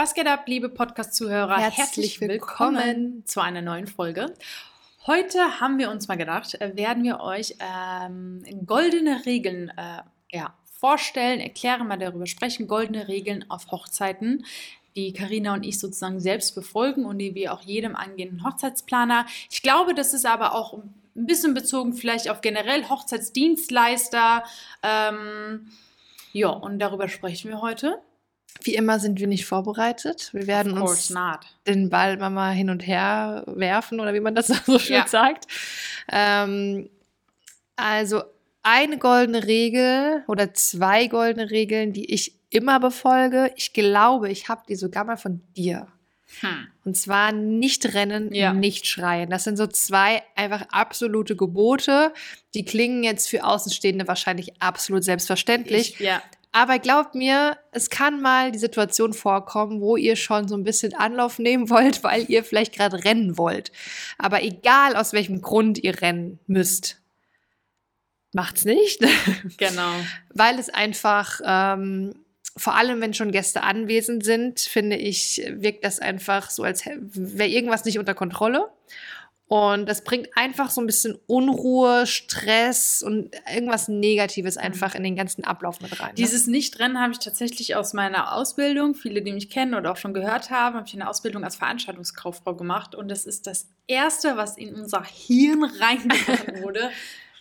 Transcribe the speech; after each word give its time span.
Was 0.00 0.14
geht 0.14 0.28
ab, 0.28 0.44
liebe 0.46 0.68
Podcast-Zuhörer? 0.68 1.58
Herzlich 1.58 1.76
Herzlich 1.76 2.20
willkommen. 2.20 2.76
willkommen 2.76 3.26
zu 3.26 3.40
einer 3.40 3.62
neuen 3.62 3.88
Folge. 3.88 4.32
Heute 5.08 5.58
haben 5.58 5.78
wir 5.78 5.90
uns 5.90 6.06
mal 6.06 6.14
gedacht, 6.14 6.54
äh, 6.60 6.76
werden 6.76 7.02
wir 7.02 7.18
euch 7.18 7.56
ähm, 7.58 8.44
goldene 8.64 9.26
Regeln 9.26 9.70
äh, 9.70 10.02
ja, 10.30 10.54
vorstellen, 10.78 11.40
erklären, 11.40 11.88
mal 11.88 11.98
darüber 11.98 12.26
sprechen. 12.26 12.68
Goldene 12.68 13.08
Regeln 13.08 13.50
auf 13.50 13.72
Hochzeiten, 13.72 14.46
die 14.94 15.12
Karina 15.12 15.54
und 15.54 15.66
ich 15.66 15.80
sozusagen 15.80 16.20
selbst 16.20 16.54
befolgen 16.54 17.04
und 17.04 17.18
die 17.18 17.34
wir 17.34 17.52
auch 17.52 17.62
jedem 17.62 17.96
angehenden 17.96 18.44
Hochzeitsplaner. 18.44 19.26
Ich 19.50 19.62
glaube, 19.62 19.94
das 19.94 20.14
ist 20.14 20.26
aber 20.26 20.54
auch 20.54 20.74
ein 20.74 21.26
bisschen 21.26 21.54
bezogen 21.54 21.92
vielleicht 21.94 22.30
auf 22.30 22.40
generell 22.40 22.88
Hochzeitsdienstleister. 22.88 24.44
Ähm, 24.80 25.72
ja, 26.32 26.50
und 26.50 26.78
darüber 26.78 27.08
sprechen 27.08 27.50
wir 27.50 27.60
heute. 27.60 28.00
Wie 28.62 28.74
immer 28.74 28.98
sind 28.98 29.20
wir 29.20 29.26
nicht 29.28 29.46
vorbereitet. 29.46 30.30
Wir 30.32 30.46
werden 30.46 30.76
uns 30.78 31.10
not. 31.10 31.40
den 31.66 31.90
Ball 31.90 32.16
mal 32.16 32.52
hin 32.52 32.70
und 32.70 32.86
her 32.86 33.44
werfen 33.46 34.00
oder 34.00 34.14
wie 34.14 34.20
man 34.20 34.34
das 34.34 34.48
so 34.66 34.78
schön 34.78 34.96
Ja. 34.96 35.06
sagt. 35.06 35.46
Ähm, 36.10 36.90
also 37.76 38.22
eine 38.62 38.98
goldene 38.98 39.46
Regel 39.46 40.24
oder 40.26 40.52
zwei 40.54 41.06
goldene 41.06 41.50
Regeln, 41.50 41.92
die 41.92 42.12
ich 42.12 42.34
immer 42.50 42.80
befolge. 42.80 43.52
Ich 43.56 43.72
glaube, 43.72 44.30
ich 44.30 44.48
habe 44.48 44.62
die 44.68 44.74
sogar 44.74 45.04
mal 45.04 45.16
von 45.16 45.40
dir. 45.56 45.86
Hm. 46.40 46.66
Und 46.84 46.96
zwar 46.96 47.32
nicht 47.32 47.94
rennen, 47.94 48.34
Ja. 48.34 48.52
nicht 48.52 48.86
schreien. 48.86 49.30
Das 49.30 49.44
sind 49.44 49.56
so 49.56 49.66
zwei 49.66 50.22
einfach 50.34 50.66
absolute 50.70 51.36
Gebote. 51.36 52.12
Die 52.54 52.64
klingen 52.64 53.02
jetzt 53.04 53.28
für 53.28 53.44
Außenstehende 53.44 54.06
wahrscheinlich 54.08 54.60
absolut 54.60 55.04
selbstverständlich. 55.04 55.94
Ich, 55.94 56.00
ja, 56.00 56.20
Aber 56.52 56.78
glaubt 56.78 57.14
mir, 57.14 57.58
es 57.72 57.90
kann 57.90 58.20
mal 58.20 58.52
die 58.52 58.58
Situation 58.58 59.12
vorkommen, 59.12 59.80
wo 59.80 59.96
ihr 59.96 60.16
schon 60.16 60.48
so 60.48 60.56
ein 60.56 60.64
bisschen 60.64 60.94
Anlauf 60.94 61.38
nehmen 61.38 61.70
wollt, 61.70 62.02
weil 62.02 62.24
ihr 62.28 62.44
vielleicht 62.44 62.74
gerade 62.74 63.04
rennen 63.04 63.38
wollt. 63.38 63.72
Aber 64.18 64.42
egal 64.42 64.96
aus 64.96 65.12
welchem 65.12 65.42
Grund 65.42 65.78
ihr 65.78 66.00
rennen 66.00 66.38
müsst, 66.46 67.00
macht's 68.32 68.64
nicht, 68.64 69.00
genau. 69.56 69.92
weil 70.34 70.58
es 70.58 70.68
einfach 70.68 71.40
ähm, 71.44 72.14
vor 72.58 72.74
allem, 72.74 73.00
wenn 73.00 73.14
schon 73.14 73.30
Gäste 73.30 73.62
anwesend 73.62 74.24
sind, 74.24 74.60
finde 74.60 74.96
ich, 74.96 75.42
wirkt 75.48 75.84
das 75.84 76.00
einfach 76.00 76.50
so, 76.50 76.64
als 76.64 76.84
wäre 76.86 77.48
irgendwas 77.48 77.84
nicht 77.84 77.98
unter 77.98 78.14
Kontrolle. 78.14 78.68
Und 79.48 79.88
das 79.88 80.04
bringt 80.04 80.28
einfach 80.36 80.68
so 80.68 80.82
ein 80.82 80.86
bisschen 80.86 81.18
Unruhe, 81.26 82.06
Stress 82.06 83.02
und 83.02 83.34
irgendwas 83.50 83.88
Negatives 83.88 84.58
einfach 84.58 84.94
in 84.94 85.02
den 85.02 85.16
ganzen 85.16 85.42
Ablauf 85.44 85.80
mit 85.80 85.98
rein. 85.98 86.08
ne? 86.08 86.14
Dieses 86.16 86.46
Nichtrennen 86.46 87.00
habe 87.00 87.12
ich 87.12 87.18
tatsächlich 87.18 87.74
aus 87.74 87.94
meiner 87.94 88.34
Ausbildung, 88.34 88.94
viele, 88.94 89.22
die 89.22 89.32
mich 89.32 89.48
kennen 89.48 89.74
oder 89.74 89.92
auch 89.92 89.96
schon 89.96 90.12
gehört 90.12 90.50
haben, 90.50 90.76
habe 90.76 90.86
ich 90.86 90.92
eine 90.92 91.08
Ausbildung 91.08 91.44
als 91.44 91.56
Veranstaltungskauffrau 91.56 92.54
gemacht. 92.54 92.94
Und 92.94 93.08
das 93.08 93.24
ist 93.24 93.46
das 93.46 93.68
Erste, 93.86 94.36
was 94.36 94.58
in 94.58 94.74
unser 94.74 95.02
Hirn 95.02 95.64
reingebracht 95.80 96.62
wurde. 96.62 96.90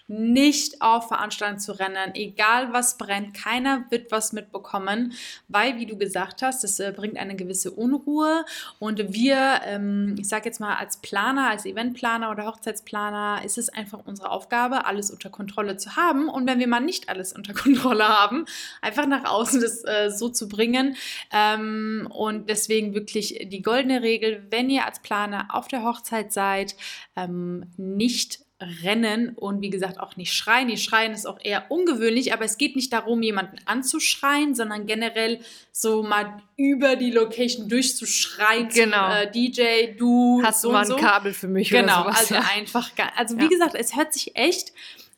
Nicht 0.10 0.82
auf 0.82 1.10
Veranstaltungen 1.10 1.60
zu 1.60 1.78
rennen, 1.78 2.16
egal 2.16 2.72
was 2.72 2.98
brennt, 2.98 3.34
keiner 3.34 3.86
wird 3.90 4.10
was 4.10 4.32
mitbekommen, 4.32 5.14
weil, 5.50 5.78
wie 5.78 5.86
du 5.86 5.98
gesagt 5.98 6.42
hast, 6.42 6.64
das 6.64 6.80
äh, 6.80 6.94
bringt 6.96 7.18
eine 7.18 7.36
gewisse 7.36 7.72
Unruhe. 7.72 8.46
Und 8.80 9.14
wir, 9.14 9.62
ähm, 9.66 10.16
ich 10.18 10.30
sage 10.30 10.46
jetzt 10.46 10.60
mal 10.60 10.76
als 10.76 10.98
Planer, 10.98 11.50
als 11.50 11.66
Eventplaner 11.66 12.32
oder 12.32 12.46
Hochzeitsplaner, 12.46 13.42
ist 13.44 13.58
es 13.58 13.68
einfach 13.68 14.00
unsere 14.06 14.32
Aufgabe, 14.32 14.86
alles 14.86 15.12
unter 15.12 15.30
Kontrolle 15.30 15.76
zu 15.76 15.98
haben. 15.98 16.30
Und 16.30 16.48
wenn 16.48 16.60
wir 16.60 16.68
mal 16.68 16.80
nicht 16.80 17.10
alles 17.10 17.34
unter 17.34 17.54
Kontrolle 17.58 18.08
haben, 18.08 18.46
einfach 18.82 19.08
nach 19.08 19.26
außen 19.26 19.60
das 19.60 19.84
äh, 19.84 20.10
so 20.10 20.30
zu 20.30 20.48
bringen. 20.48 20.96
Ähm, 21.34 22.08
und 22.14 22.50
deswegen 22.50 22.94
wirklich 22.94 23.48
die 23.52 23.62
goldene 23.62 24.02
Regel, 24.02 24.48
wenn 24.50 24.70
ihr 24.70 24.86
als 24.86 25.02
Planer 25.02 25.50
auf 25.52 25.68
der 25.68 25.84
Hochzeit 25.84 26.32
seid, 26.32 26.76
ähm, 27.16 27.66
nicht 27.76 28.47
rennen 28.60 29.30
und 29.36 29.62
wie 29.62 29.70
gesagt 29.70 30.00
auch 30.00 30.16
nicht 30.18 30.34
schreien. 30.34 30.68
Die 30.68 30.78
Schreien 30.78 31.14
ist 31.14 31.26
auch 31.28 31.38
eher 31.44 31.70
ungewöhnlich, 31.70 32.34
aber 32.34 32.46
es 32.46 32.58
geht 32.58 32.76
nicht 32.76 32.92
darum, 32.92 33.22
jemanden 33.22 33.58
anzuschreien, 33.66 34.56
sondern 34.56 34.88
generell 34.88 35.40
so 35.72 36.02
mal 36.02 36.42
über 36.56 36.96
die 36.96 37.12
Location 37.12 37.70
durchzuschreien. 37.70 38.70
Genau. 38.70 39.12
Äh, 39.12 39.32
DJ, 39.32 39.96
du, 39.98 40.42
Hast 40.44 40.62
so 40.62 40.70
du 40.70 40.74
mal 40.74 40.82
ein 40.82 40.88
so. 40.88 40.96
Kabel 40.96 41.34
für 41.34 41.48
mich 41.48 41.70
Genau, 41.70 42.02
oder 42.02 42.14
sowas? 42.14 42.20
also 42.20 42.34
ja. 42.36 42.44
einfach, 42.56 42.90
also 43.16 43.38
wie 43.38 43.44
Ja. 43.44 43.48
gesagt, 43.50 43.76
es 43.76 43.96
hört 43.96 44.14
sich 44.14 44.36
echt 44.36 44.74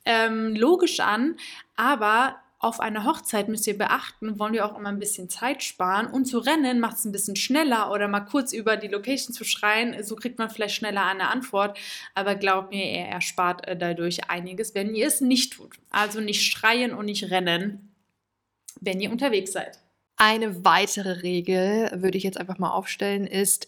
ähm, 0.06 0.56
logisch 0.56 1.00
an, 1.00 1.38
aber 1.78 2.36
auf 2.62 2.82
einer 2.82 3.06
Hochzeit 3.06 3.48
müsst 3.48 3.68
ihr 3.68 3.78
beachten, 3.78 4.38
wollen 4.38 4.52
wir 4.52 4.66
auch 4.66 4.78
immer 4.78 4.90
ein 4.90 5.00
bisschen 5.00 5.30
Zeit 5.30 5.64
sparen 5.64 6.08
und 6.08 6.26
zu 6.26 6.40
rennen 6.40 6.82
macht 6.82 6.98
es 6.98 7.06
ein 7.06 7.14
bisschen 7.14 7.38
schneller 7.38 7.90
oder 7.90 8.10
mal 8.10 8.20
kurz 8.20 8.52
über 8.52 8.76
die 8.76 8.90
Location 8.90 9.34
zu 9.34 9.46
schreien, 9.46 10.04
so 10.04 10.18
kriegt 10.18 10.38
man 10.38 10.50
vielleicht 10.50 10.76
schneller 10.76 11.06
eine 11.06 11.30
Antwort, 11.30 11.80
aber 12.16 12.36
glaubt 12.36 12.72
mir, 12.72 12.84
er 12.84 13.08
erspart 13.08 13.66
äh, 13.66 13.78
dadurch 13.78 14.30
einiges, 14.30 14.76
wenn 14.76 14.94
ihr 14.94 15.08
es 15.08 15.22
nicht 15.22 15.54
tut. 15.54 15.78
Also 15.90 16.20
nicht 16.20 16.52
schreien 16.52 16.94
und 16.94 17.06
nicht 17.06 17.32
rennen, 17.32 17.96
wenn 18.82 19.00
ihr 19.00 19.10
unterwegs 19.10 19.54
seid. 19.54 19.80
Eine 20.18 20.66
weitere 20.66 21.22
Regel 21.22 21.90
würde 21.94 22.18
ich 22.18 22.26
jetzt 22.26 22.38
einfach 22.38 22.58
mal 22.58 22.72
aufstellen, 22.72 23.26
ist, 23.26 23.68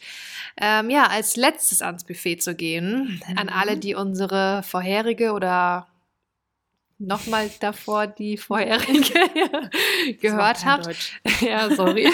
ähm, 0.58 0.90
ja, 0.90 1.08
als 1.08 1.38
letztes 1.38 1.82
ans 1.82 2.04
Buffet 2.04 2.40
zu 2.40 2.56
gehen. 2.56 3.22
Mhm. 3.26 3.38
An 3.38 3.48
alle, 3.48 3.78
die 3.78 3.96
unsere 3.96 4.62
vorherige 4.64 5.32
oder 5.32 5.88
nochmal 7.02 7.50
davor 7.60 8.08
die 8.08 8.38
vorherige 8.38 9.02
gehört 10.22 10.66
habt. 10.66 10.88
Deutsch. 10.88 11.20
ja, 11.42 11.74
sorry. 11.76 12.10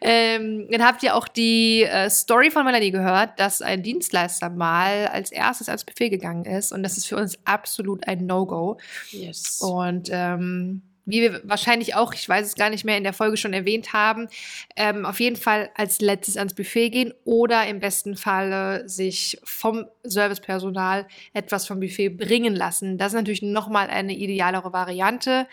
ähm, 0.00 0.68
dann 0.70 0.84
habt 0.84 1.02
ihr 1.02 1.14
auch 1.14 1.28
die 1.28 1.82
äh, 1.82 2.08
Story 2.10 2.50
von 2.50 2.64
Melanie 2.64 2.90
gehört, 2.90 3.38
dass 3.38 3.62
ein 3.62 3.82
Dienstleister 3.82 4.50
mal 4.50 5.08
als 5.08 5.32
erstes 5.32 5.68
ans 5.68 5.84
Buffet 5.84 6.10
gegangen 6.10 6.44
ist. 6.44 6.72
Und 6.72 6.82
das 6.82 6.96
ist 6.96 7.06
für 7.06 7.16
uns 7.16 7.38
absolut 7.44 8.06
ein 8.06 8.26
No-Go. 8.26 8.78
Yes. 9.10 9.60
Und 9.60 10.08
ähm, 10.10 10.82
wie 11.06 11.22
wir 11.22 11.40
wahrscheinlich 11.44 11.94
auch, 11.94 12.12
ich 12.12 12.28
weiß 12.28 12.46
es 12.46 12.54
gar 12.56 12.68
nicht 12.68 12.84
mehr, 12.84 12.98
in 12.98 13.04
der 13.04 13.12
Folge 13.12 13.36
schon 13.36 13.52
erwähnt 13.52 13.92
haben, 13.92 14.28
ähm, 14.76 15.06
auf 15.06 15.20
jeden 15.20 15.36
Fall 15.36 15.70
als 15.74 16.00
letztes 16.00 16.36
ans 16.36 16.54
Buffet 16.54 16.90
gehen 16.90 17.14
oder 17.24 17.66
im 17.66 17.80
besten 17.80 18.16
Falle 18.16 18.88
sich 18.88 19.38
vom 19.44 19.86
Servicepersonal 20.02 21.06
etwas 21.32 21.66
vom 21.66 21.80
Buffet 21.80 22.10
bringen 22.10 22.54
lassen. 22.54 22.98
Das 22.98 23.08
ist 23.08 23.16
natürlich 23.16 23.42
nochmal 23.42 23.88
eine 23.88 24.14
idealere 24.14 24.72
Variante, 24.72 25.46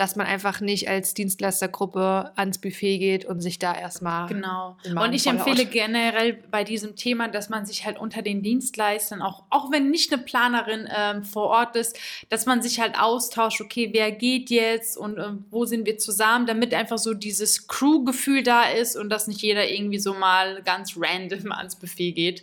dass 0.00 0.16
man 0.16 0.26
einfach 0.26 0.62
nicht 0.62 0.88
als 0.88 1.12
Dienstleistergruppe 1.12 2.32
ans 2.34 2.56
Buffet 2.56 2.96
geht 2.96 3.26
und 3.26 3.42
sich 3.42 3.58
da 3.58 3.74
erstmal 3.74 4.28
Genau. 4.28 4.78
Und 5.04 5.12
ich 5.12 5.26
empfehle 5.26 5.66
generell 5.66 6.42
bei 6.50 6.64
diesem 6.64 6.96
Thema, 6.96 7.28
dass 7.28 7.50
man 7.50 7.66
sich 7.66 7.84
halt 7.84 7.98
unter 7.98 8.22
den 8.22 8.42
Dienstleistern, 8.42 9.20
auch, 9.20 9.42
auch 9.50 9.70
wenn 9.70 9.90
nicht 9.90 10.10
eine 10.10 10.22
Planerin 10.22 10.88
ähm, 10.90 11.22
vor 11.22 11.48
Ort 11.48 11.76
ist, 11.76 11.98
dass 12.30 12.46
man 12.46 12.62
sich 12.62 12.80
halt 12.80 12.98
austauscht, 12.98 13.60
okay, 13.60 13.90
wer 13.92 14.10
geht 14.10 14.48
jetzt 14.48 14.96
und 14.96 15.18
ähm, 15.18 15.44
wo 15.50 15.66
sind 15.66 15.84
wir 15.84 15.98
zusammen, 15.98 16.46
damit 16.46 16.72
einfach 16.72 16.96
so 16.96 17.12
dieses 17.12 17.68
Crew-Gefühl 17.68 18.42
da 18.42 18.70
ist 18.70 18.96
und 18.96 19.10
dass 19.10 19.26
nicht 19.26 19.42
jeder 19.42 19.68
irgendwie 19.68 19.98
so 19.98 20.14
mal 20.14 20.62
ganz 20.62 20.94
random 20.96 21.52
ans 21.52 21.76
Buffet 21.76 22.12
geht. 22.12 22.42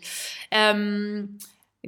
Ähm, 0.52 1.40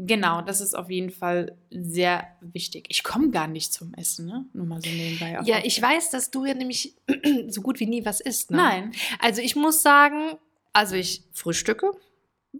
Genau, 0.05 0.41
das 0.41 0.61
ist 0.61 0.75
auf 0.75 0.89
jeden 0.89 1.09
Fall 1.09 1.57
sehr 1.71 2.27
wichtig. 2.41 2.85
Ich 2.89 3.03
komme 3.03 3.31
gar 3.31 3.47
nicht 3.47 3.73
zum 3.73 3.93
Essen, 3.95 4.27
ne? 4.27 4.45
Nur 4.53 4.65
mal 4.65 4.81
so 4.81 4.89
nebenbei. 4.89 5.39
Ja, 5.43 5.59
ich 5.63 5.81
weiß, 5.81 6.11
dass 6.11 6.31
du 6.31 6.45
ja 6.45 6.53
nämlich 6.53 6.95
so 7.47 7.61
gut 7.61 7.79
wie 7.79 7.85
nie 7.85 8.05
was 8.05 8.21
isst. 8.21 8.51
Ne? 8.51 8.57
Nein. 8.57 8.91
Also 9.19 9.41
ich 9.41 9.55
muss 9.55 9.81
sagen, 9.81 10.37
also 10.73 10.95
ich 10.95 11.23
frühstücke, 11.33 11.91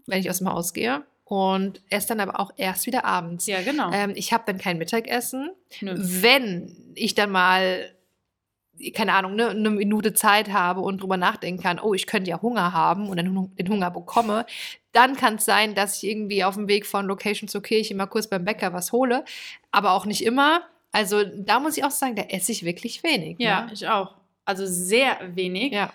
wenn 0.06 0.20
ich 0.20 0.30
aus 0.30 0.40
dem 0.40 0.50
Haus 0.50 0.74
gehe 0.74 1.06
und 1.24 1.82
esse 1.90 2.10
dann 2.10 2.20
aber 2.20 2.40
auch 2.40 2.52
erst 2.58 2.88
wieder 2.88 3.06
abends. 3.06 3.46
Ja, 3.46 3.62
genau. 3.62 3.92
Ähm, 3.94 4.14
ich 4.16 4.34
habe 4.34 4.44
dann 4.48 4.58
kein 4.58 4.78
Mittagessen. 4.78 5.52
Nö. 5.80 5.94
Wenn 5.96 6.94
ich 6.96 7.16
dann 7.16 7.32
mal, 7.32 7.96
keine 8.94 9.14
Ahnung, 9.14 9.36
ne, 9.36 9.50
eine 9.50 9.70
Minute 9.70 10.14
Zeit 10.14 10.50
habe 10.52 10.82
und 10.82 11.02
drüber 11.02 11.18
nachdenken 11.18 11.62
kann, 11.62 11.80
oh, 11.80 11.94
ich 11.94 12.08
könnte 12.08 12.30
ja 12.30 12.42
Hunger 12.42 12.74
haben 12.74 13.10
und 13.10 13.18
dann 13.18 13.50
den 13.58 13.70
Hunger 13.70 13.92
bekomme, 13.92 14.46
dann 14.92 15.16
kann 15.16 15.36
es 15.36 15.46
sein, 15.46 15.76
dass 15.76 16.02
ich 16.02 16.10
irgendwie 16.10 16.44
auf 16.44 16.56
dem 16.56 16.68
Weg 16.68 16.86
von 16.86 17.06
Location 17.06 17.48
zur 17.48 17.62
Kirche 17.62 17.94
mal 17.96 18.08
kurz 18.08 18.28
beim 18.28 18.46
Bäcker 18.46 18.74
was 18.74 18.92
hole, 18.92 19.24
aber 19.72 19.92
auch 19.92 20.06
nicht 20.06 20.24
immer. 20.24 20.62
Also 20.92 21.24
da 21.24 21.60
muss 21.60 21.78
ich 21.78 21.84
auch 21.84 21.92
sagen, 21.92 22.16
da 22.16 22.24
esse 22.24 22.52
ich 22.52 22.64
wirklich 22.66 23.04
wenig. 23.04 23.36
Ja, 23.40 23.66
Ne? 23.66 23.72
ich 23.74 23.88
auch. 23.88 24.16
Also 24.46 24.66
sehr 24.66 25.18
wenig. 25.36 25.72
Ja. 25.74 25.94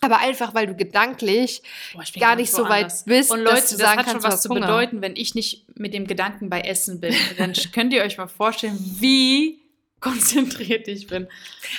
Aber 0.00 0.20
einfach, 0.20 0.54
weil 0.54 0.66
du 0.68 0.76
gedanklich 0.76 1.60
Boah, 1.92 2.04
gar 2.20 2.36
nicht 2.36 2.52
so 2.52 2.62
weit 2.62 2.82
woanders. 2.84 3.04
bist, 3.04 3.30
Und 3.32 3.44
dass 3.44 3.52
Leute, 3.54 3.66
du 3.66 3.76
das 3.76 3.78
sagen 3.78 3.98
hat 3.98 4.04
schon 4.06 4.12
kannst, 4.12 4.26
was 4.26 4.30
du 4.30 4.36
hast 4.36 4.42
zu 4.44 4.48
Hunger. 4.50 4.60
bedeuten, 4.60 5.02
wenn 5.02 5.16
ich 5.16 5.34
nicht 5.34 5.66
mit 5.76 5.92
dem 5.92 6.06
Gedanken 6.06 6.48
bei 6.48 6.60
Essen 6.60 7.00
bin. 7.00 7.14
Dann 7.36 7.52
könnt 7.74 7.92
ihr 7.92 8.02
euch 8.04 8.16
mal 8.16 8.28
vorstellen, 8.28 8.78
wie 9.00 9.58
konzentriert 10.00 10.88
ich 10.88 11.06
bin. 11.06 11.28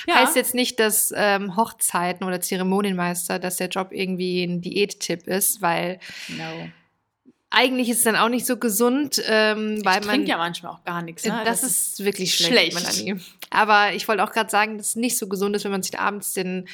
Ja, 0.06 0.16
Heißt 0.16 0.36
jetzt 0.36 0.54
nicht, 0.54 0.78
dass 0.80 1.12
ähm, 1.16 1.56
Hochzeiten 1.56 2.26
oder 2.26 2.40
Zeremonienmeister, 2.40 3.38
dass 3.38 3.56
der 3.56 3.68
Job 3.68 3.88
irgendwie 3.92 4.44
ein 4.44 4.60
Diättipp 4.60 5.26
ist, 5.26 5.62
weil 5.62 6.00
no. 6.28 6.70
Eigentlich 7.50 7.88
ist 7.88 7.98
es 7.98 8.04
dann 8.04 8.16
auch 8.16 8.28
nicht 8.28 8.46
so 8.46 8.56
gesund, 8.56 9.20
ähm, 9.26 9.80
weil 9.84 10.00
ich 10.00 10.06
man. 10.06 10.24
ja 10.26 10.36
manchmal 10.36 10.72
auch 10.72 10.84
gar 10.84 11.02
nichts. 11.02 11.24
Ne? 11.24 11.42
das, 11.44 11.62
ist 11.64 12.04
wirklich 12.04 12.34
schlecht, 12.34 12.78
schlecht. 12.78 13.20
Aber 13.50 13.92
ich 13.92 14.06
wollte 14.06 14.22
auch 14.22 14.30
gerade 14.30 14.48
sagen, 14.48 14.78
dass 14.78 14.90
es 14.90 14.96
nicht 14.96 15.18
so 15.18 15.26
gesund 15.28 15.56
ist, 15.56 15.64
wenn 15.64 15.72
man 15.72 15.82
sich 15.82 15.98
abends 15.98 16.32
den 16.34 16.68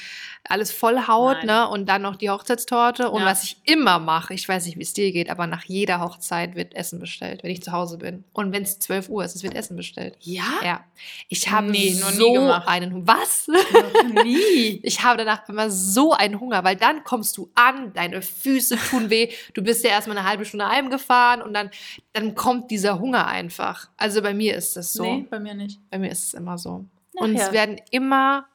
alles 0.47 0.71
vollhaut, 0.71 1.37
Nein. 1.37 1.47
ne? 1.47 1.67
Und 1.67 1.89
dann 1.89 2.03
noch 2.03 2.15
die 2.15 2.29
Hochzeitstorte. 2.29 3.09
Und 3.09 3.21
Ja. 3.21 3.25
was 3.25 3.43
ich 3.43 3.57
immer 3.65 3.97
mache, 3.97 4.35
ich 4.35 4.47
weiß 4.47 4.65
nicht, 4.67 4.77
wie 4.77 4.83
es 4.83 4.93
dir 4.93 5.11
geht, 5.11 5.31
aber 5.31 5.47
nach 5.47 5.63
jeder 5.63 5.99
Hochzeit 5.99 6.55
wird 6.55 6.75
Essen 6.75 6.99
bestellt, 6.99 7.41
wenn 7.43 7.49
ich 7.51 7.63
zu 7.63 7.71
Hause 7.71 7.97
bin. 7.97 8.23
Und 8.31 8.53
wenn 8.53 8.61
es 8.61 8.77
12 8.77 9.09
Uhr 9.09 9.25
ist, 9.25 9.35
es 9.35 9.41
wird 9.41 9.55
Essen 9.55 9.75
bestellt. 9.75 10.15
ja? 10.21 10.43
Ja. 10.63 10.83
Ich 11.29 11.49
habe 11.51 11.67
Nee, 11.71 11.93
so 11.93 12.33
gemacht. 12.33 12.67
einen 12.67 12.93
Hunger. 12.93 13.07
Was? 13.07 13.47
Noch 13.47 14.23
nie. 14.23 14.79
Ich 14.83 15.03
habe 15.03 15.17
danach 15.17 15.47
immer 15.49 15.69
so 15.69 16.13
einen 16.13 16.39
Hunger, 16.39 16.63
weil 16.63 16.75
dann 16.75 17.03
kommst 17.03 17.37
du 17.37 17.49
an, 17.55 17.93
deine 17.93 18.21
Füße 18.21 18.77
tun 18.89 19.09
weh, 19.09 19.29
du 19.53 19.61
bist 19.63 19.83
ja 19.83 19.89
erstmal 19.91 20.17
eine 20.17 20.27
halbe 20.27 20.45
Stunde 20.45 20.66
heimgefahren 20.69 21.41
und 21.41 21.53
dann, 21.53 21.69
dann 22.13 22.35
kommt 22.35 22.71
dieser 22.71 22.99
Hunger 22.99 23.27
einfach. 23.27 23.89
Also 23.97 24.21
bei 24.21 24.33
mir 24.33 24.55
ist 24.55 24.77
es 24.77 24.93
so. 24.93 25.03
Nee, 25.03 25.27
bei 25.29 25.39
mir 25.39 25.53
nicht. 25.53 25.79
Bei 25.89 25.99
mir 25.99 26.11
ist 26.11 26.27
es 26.27 26.33
immer 26.33 26.57
so. 26.57 26.85
Ach 27.17 27.23
und 27.23 27.35
es 27.35 27.51
werden 27.51 27.79
immer 27.91 28.47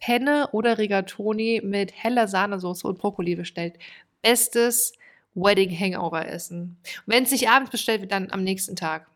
Penne 0.00 0.48
oder 0.52 0.78
Rigatoni 0.78 1.60
mit 1.64 1.92
heller 1.92 2.28
Sahnesoße 2.28 2.86
und 2.86 2.98
Brokkoli 2.98 3.34
bestellt. 3.34 3.78
Bestes 4.22 4.92
Wedding 5.34 5.70
Hangover 5.78 6.26
Essen. 6.26 6.78
Wenn 7.06 7.24
es 7.24 7.30
nicht 7.30 7.48
abends 7.48 7.70
bestellt 7.70 8.00
wird, 8.00 8.12
dann 8.12 8.30
am 8.30 8.42
nächsten 8.42 8.76
Tag. 8.76 9.08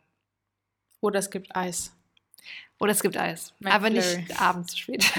Oder 1.00 1.18
es 1.18 1.30
gibt 1.30 1.54
Eis. 1.56 1.96
Oder 2.80 2.92
es 2.92 3.02
gibt 3.02 3.16
Eis. 3.16 3.54
McFlurry. 3.60 3.76
Aber 3.76 3.90
nicht 3.90 4.40
abends 4.40 4.72
zu 4.72 4.78
spät. 4.78 5.04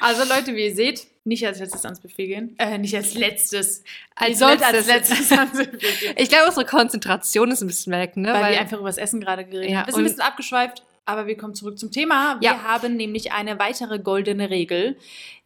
Also 0.00 0.22
Leute, 0.32 0.54
wie 0.54 0.66
ihr 0.66 0.74
seht, 0.74 1.06
nicht 1.24 1.44
als 1.46 1.58
letztes 1.58 1.84
ans 1.84 2.00
Buffet 2.00 2.26
gehen. 2.28 2.54
Äh, 2.58 2.78
nicht 2.78 2.94
als 2.94 3.14
letztes. 3.14 3.82
Als 4.14 4.38
sollt 4.38 4.62
als 4.62 4.86
letztes. 4.86 5.32
ans 5.32 5.50
Buffet 5.52 5.78
gehen. 5.78 6.14
Ich 6.16 6.28
glaube, 6.28 6.46
unsere 6.46 6.64
Konzentration 6.66 7.50
ist 7.50 7.62
ein 7.62 7.66
bisschen 7.66 7.92
weg, 7.92 8.16
ne? 8.16 8.32
Weil, 8.32 8.52
wir 8.52 8.60
einfach 8.60 8.78
über 8.78 8.88
das 8.88 8.98
Essen 8.98 9.20
gerade 9.20 9.44
geredet 9.44 9.70
Ja, 9.70 9.78
haben. 9.80 9.86
Wir 9.86 9.92
sind 9.94 10.02
ein 10.02 10.04
bisschen 10.04 10.20
abgeschweift, 10.20 10.82
aber 11.04 11.26
wir 11.26 11.36
kommen 11.36 11.54
zurück 11.54 11.78
zum 11.78 11.90
Thema. 11.90 12.36
Wir 12.40 12.50
Ja. 12.50 12.62
haben 12.62 12.96
nämlich 12.96 13.32
eine 13.32 13.58
weitere 13.58 13.98
goldene 13.98 14.50
Regel, 14.50 14.96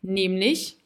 nämlich 0.03 0.77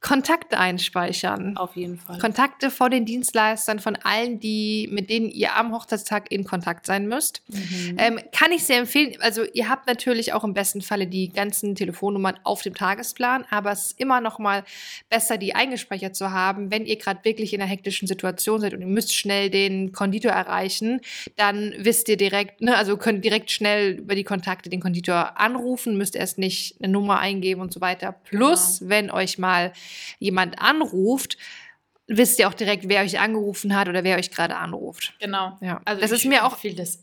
Kontakte 0.00 0.58
einspeichern. 0.58 1.56
auf 1.56 1.74
jeden 1.74 1.98
Fall. 1.98 2.18
Kontakte 2.18 2.70
von 2.70 2.90
den 2.90 3.04
Dienstleistern, 3.04 3.80
von 3.80 3.96
allen, 3.96 4.38
die, 4.38 4.88
mit 4.92 5.10
denen 5.10 5.28
ihr 5.28 5.56
am 5.56 5.74
Hochzeitstag 5.74 6.30
in 6.30 6.44
Kontakt 6.44 6.86
sein 6.86 7.08
müsst. 7.08 7.42
Mhm. 7.48 7.96
Ähm, 7.98 8.20
kann 8.32 8.52
ich 8.52 8.62
sehr 8.62 8.78
empfehlen. 8.78 9.16
Also 9.20 9.42
ihr 9.52 9.68
habt 9.68 9.88
natürlich 9.88 10.32
auch 10.32 10.44
im 10.44 10.54
besten 10.54 10.82
Falle 10.82 11.08
die 11.08 11.30
ganzen 11.30 11.74
Telefonnummern 11.74 12.38
auf 12.44 12.62
dem 12.62 12.74
Tagesplan, 12.74 13.44
aber 13.50 13.72
es 13.72 13.86
ist 13.86 14.00
immer 14.00 14.20
noch 14.20 14.38
mal 14.38 14.62
besser, 15.10 15.36
die 15.36 15.56
eingespeichert 15.56 16.14
zu 16.14 16.30
haben, 16.30 16.70
wenn 16.70 16.86
ihr 16.86 16.96
gerade 16.96 17.24
wirklich 17.24 17.52
in 17.52 17.60
einer 17.60 17.70
hektischen 17.70 18.06
Situation 18.06 18.60
seid 18.60 18.74
und 18.74 18.80
ihr 18.80 18.86
müsst 18.86 19.16
schnell 19.16 19.50
den 19.50 19.90
Konditor 19.90 20.30
erreichen, 20.30 21.00
dann 21.34 21.74
wisst 21.76 22.08
ihr 22.08 22.16
direkt, 22.16 22.60
ne, 22.60 22.76
also 22.76 22.96
könnt 22.98 23.24
direkt 23.24 23.50
schnell 23.50 23.98
über 23.98 24.14
die 24.14 24.24
Kontakte 24.24 24.70
den 24.70 24.80
Konditor 24.80 25.40
anrufen, 25.40 25.98
müsst 25.98 26.14
erst 26.14 26.38
nicht 26.38 26.76
eine 26.80 26.92
Nummer 26.92 27.18
eingeben 27.18 27.60
und 27.60 27.72
so 27.72 27.80
weiter. 27.80 28.12
Plus, 28.12 28.88
wenn 28.88 29.10
euch 29.10 29.38
mal 29.38 29.72
jemand 30.18 30.60
anruft, 30.60 31.38
wisst 32.06 32.38
ihr 32.38 32.48
auch 32.48 32.54
direkt, 32.54 32.88
wer 32.88 33.02
euch 33.02 33.20
angerufen 33.20 33.76
hat 33.76 33.88
oder 33.88 34.04
wer 34.04 34.16
euch 34.18 34.30
gerade 34.30 34.56
anruft. 34.56 35.14
genau. 35.20 35.58
Ja, 35.60 35.80
Also 35.84 36.00
das 36.00 36.12
ist 36.12 36.24
mir 36.24 36.44
auch 36.44 36.52
empfehle 36.54 36.74
das 36.76 36.98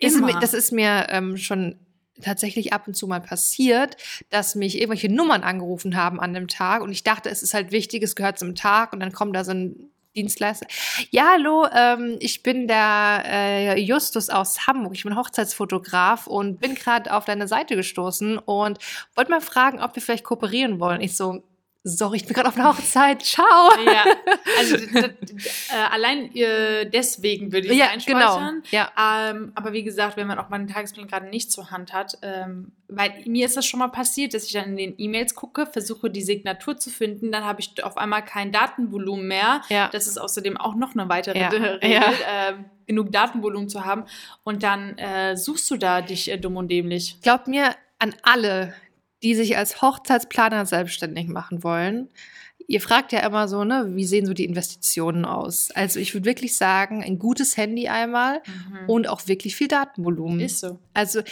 ist 0.00 0.20
mir, 0.20 0.40
das 0.40 0.54
ist 0.54 0.72
mir 0.72 1.06
ähm, 1.10 1.36
schon 1.36 1.78
tatsächlich 2.22 2.72
ab 2.72 2.86
und 2.88 2.94
zu 2.94 3.06
mal 3.06 3.20
passiert, 3.20 3.96
dass 4.30 4.54
mich 4.54 4.76
irgendwelche 4.76 5.12
Nummern 5.12 5.42
angerufen 5.42 5.96
haben 5.96 6.20
an 6.20 6.34
dem 6.34 6.48
Tag 6.48 6.82
und 6.82 6.90
ich 6.90 7.04
dachte, 7.04 7.30
es 7.30 7.42
ist 7.42 7.54
halt 7.54 7.70
wichtig, 7.70 8.02
es 8.02 8.16
gehört 8.16 8.38
zum 8.38 8.54
Tag 8.54 8.92
und 8.92 9.00
dann 9.00 9.12
kommt 9.12 9.36
da 9.36 9.44
so 9.44 9.52
ein 9.52 9.90
Dienstleister. 10.16 10.66
Ja, 11.10 11.32
hallo, 11.34 11.66
ähm, 11.72 12.16
ich 12.18 12.42
bin 12.42 12.66
der 12.66 13.22
äh, 13.26 13.80
Justus 13.80 14.30
aus 14.30 14.66
Hamburg. 14.66 14.94
Ich 14.94 15.04
bin 15.04 15.16
Hochzeitsfotograf 15.16 16.26
und 16.26 16.58
bin 16.58 16.74
gerade 16.74 17.14
auf 17.14 17.24
deine 17.24 17.46
Seite 17.46 17.76
gestoßen 17.76 18.38
und 18.38 18.78
wollte 19.14 19.30
mal 19.30 19.40
fragen, 19.40 19.80
ob 19.80 19.94
wir 19.94 20.02
vielleicht 20.02 20.24
kooperieren 20.24 20.80
wollen. 20.80 21.02
Ich 21.02 21.14
so, 21.16 21.44
sorry, 21.88 22.18
ich 22.18 22.24
bin 22.26 22.34
gerade 22.34 22.48
auf 22.48 22.56
einer 22.56 22.68
Hochzeit. 22.68 23.22
Ciao. 23.22 23.46
ja, 23.84 24.04
also 24.58 24.76
äh, 24.98 25.10
allein 25.90 26.34
äh, 26.34 26.88
deswegen 26.88 27.52
würde 27.52 27.66
ich 27.66 27.72
es 27.72 27.78
Ja, 27.78 27.88
einspeichern. 27.88 28.62
genau. 28.62 28.66
Ja. 28.70 29.30
Ähm, 29.30 29.52
aber 29.54 29.72
wie 29.72 29.82
gesagt, 29.82 30.16
wenn 30.16 30.26
man 30.26 30.38
auch 30.38 30.48
mal 30.48 30.58
den 30.58 30.68
Tagesplan 30.68 31.06
gerade 31.08 31.26
nicht 31.26 31.50
zur 31.50 31.70
Hand 31.70 31.92
hat, 31.92 32.18
ähm, 32.22 32.72
weil 32.88 33.12
mir 33.26 33.46
ist 33.46 33.56
das 33.56 33.66
schon 33.66 33.80
mal 33.80 33.88
passiert, 33.88 34.34
dass 34.34 34.44
ich 34.46 34.52
dann 34.52 34.70
in 34.70 34.76
den 34.76 34.94
E-Mails 34.98 35.34
gucke, 35.34 35.66
versuche 35.66 36.10
die 36.10 36.22
Signatur 36.22 36.76
zu 36.76 36.90
finden, 36.90 37.32
dann 37.32 37.44
habe 37.44 37.60
ich 37.60 37.82
auf 37.84 37.96
einmal 37.98 38.24
kein 38.24 38.52
Datenvolumen 38.52 39.26
mehr. 39.28 39.62
Ja. 39.68 39.88
Das 39.92 40.06
ist 40.06 40.18
außerdem 40.18 40.56
auch 40.56 40.74
noch 40.74 40.94
eine 40.94 41.08
weitere 41.08 41.38
Ja. 41.38 41.48
Regel, 41.48 41.80
Ja. 41.82 42.12
ähm, 42.28 42.64
genug 42.86 43.12
Datenvolumen 43.12 43.68
zu 43.68 43.84
haben. 43.84 44.04
Und 44.44 44.62
dann 44.62 44.96
äh, 44.98 45.36
suchst 45.36 45.70
du 45.70 45.76
da 45.76 46.00
dich 46.00 46.30
äh, 46.30 46.38
dumm 46.38 46.56
und 46.56 46.68
dämlich. 46.70 47.18
Glaubt 47.22 47.46
mir 47.48 47.74
an 47.98 48.14
alle, 48.22 48.72
die 49.22 49.34
sich 49.34 49.56
als 49.56 49.82
Hochzeitsplaner 49.82 50.66
selbstständig 50.66 51.28
machen 51.28 51.62
wollen. 51.62 52.08
Ihr 52.66 52.80
fragt 52.80 53.12
ja 53.12 53.20
immer 53.20 53.48
so, 53.48 53.64
ne, 53.64 53.88
wie 53.94 54.04
sehen 54.04 54.26
so 54.26 54.34
die 54.34 54.44
Investitionen 54.44 55.24
aus? 55.24 55.70
Also 55.70 56.00
ich 56.00 56.12
würde 56.12 56.26
wirklich 56.26 56.56
sagen, 56.56 57.02
ein 57.02 57.18
gutes 57.18 57.56
Handy 57.56 57.88
einmal 57.88 58.42
und 58.86 59.08
auch 59.08 59.26
wirklich 59.26 59.56
viel 59.56 59.68
Datenvolumen. 59.68 60.40
Ist 60.40 60.60
so. 60.60 60.78
Also 60.92 61.22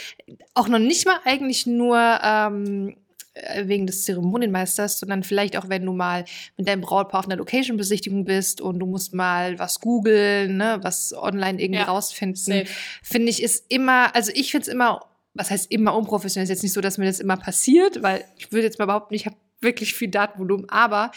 auch 0.55 0.67
noch 0.67 0.79
nicht 0.79 1.05
mal 1.05 1.19
eigentlich 1.25 1.67
nur 1.67 2.19
ähm, 2.23 2.95
äh, 3.37 3.67
wegen 3.67 3.85
des 3.85 4.03
Zeremonienmeisters, 4.05 4.99
sondern 4.99 5.23
vielleicht 5.23 5.57
auch, 5.57 5.69
wenn 5.69 5.85
du 5.85 5.93
mal 5.93 6.25
mit 6.57 6.67
deinem 6.67 6.81
Brautpaar 6.81 7.19
auf 7.19 7.25
einer 7.27 7.35
Location-Besichtigung 7.35 8.25
bist 8.25 8.61
und 8.61 8.79
du 8.79 8.85
musst 8.85 9.13
mal 9.13 9.59
was 9.59 9.79
googeln, 9.79 10.57
ne, 10.57 10.79
was 10.81 11.13
online 11.13 11.61
irgendwie 11.61 11.81
Ja, 11.81 11.85
rausfinden 11.85 12.65
finde 13.03 13.29
ich, 13.29 13.43
ist 13.43 13.65
immer, 13.69 14.15
also 14.15 14.31
ich 14.33 14.51
finde 14.51 14.67
es 14.67 14.73
immer, 14.73 15.05
was 15.37 15.51
heißt 15.51 15.71
immer 15.71 15.95
unprofessionell, 15.95 16.43
ist 16.43 16.49
jetzt 16.49 16.63
nicht 16.63 16.73
so, 16.73 16.81
dass 16.81 16.97
mir 16.97 17.05
das 17.05 17.19
immer 17.19 17.37
passiert, 17.37 18.01
weil 18.01 18.25
ich 18.37 18.51
würde 18.51 18.65
jetzt 18.65 18.79
mal 18.79 18.85
behaupten, 18.85 19.13
ich 19.13 19.25
habe 19.25 19.35
wirklich 19.61 19.93
viel 19.93 20.09
Datenvolumen, 20.09 20.69
aber 20.69 21.11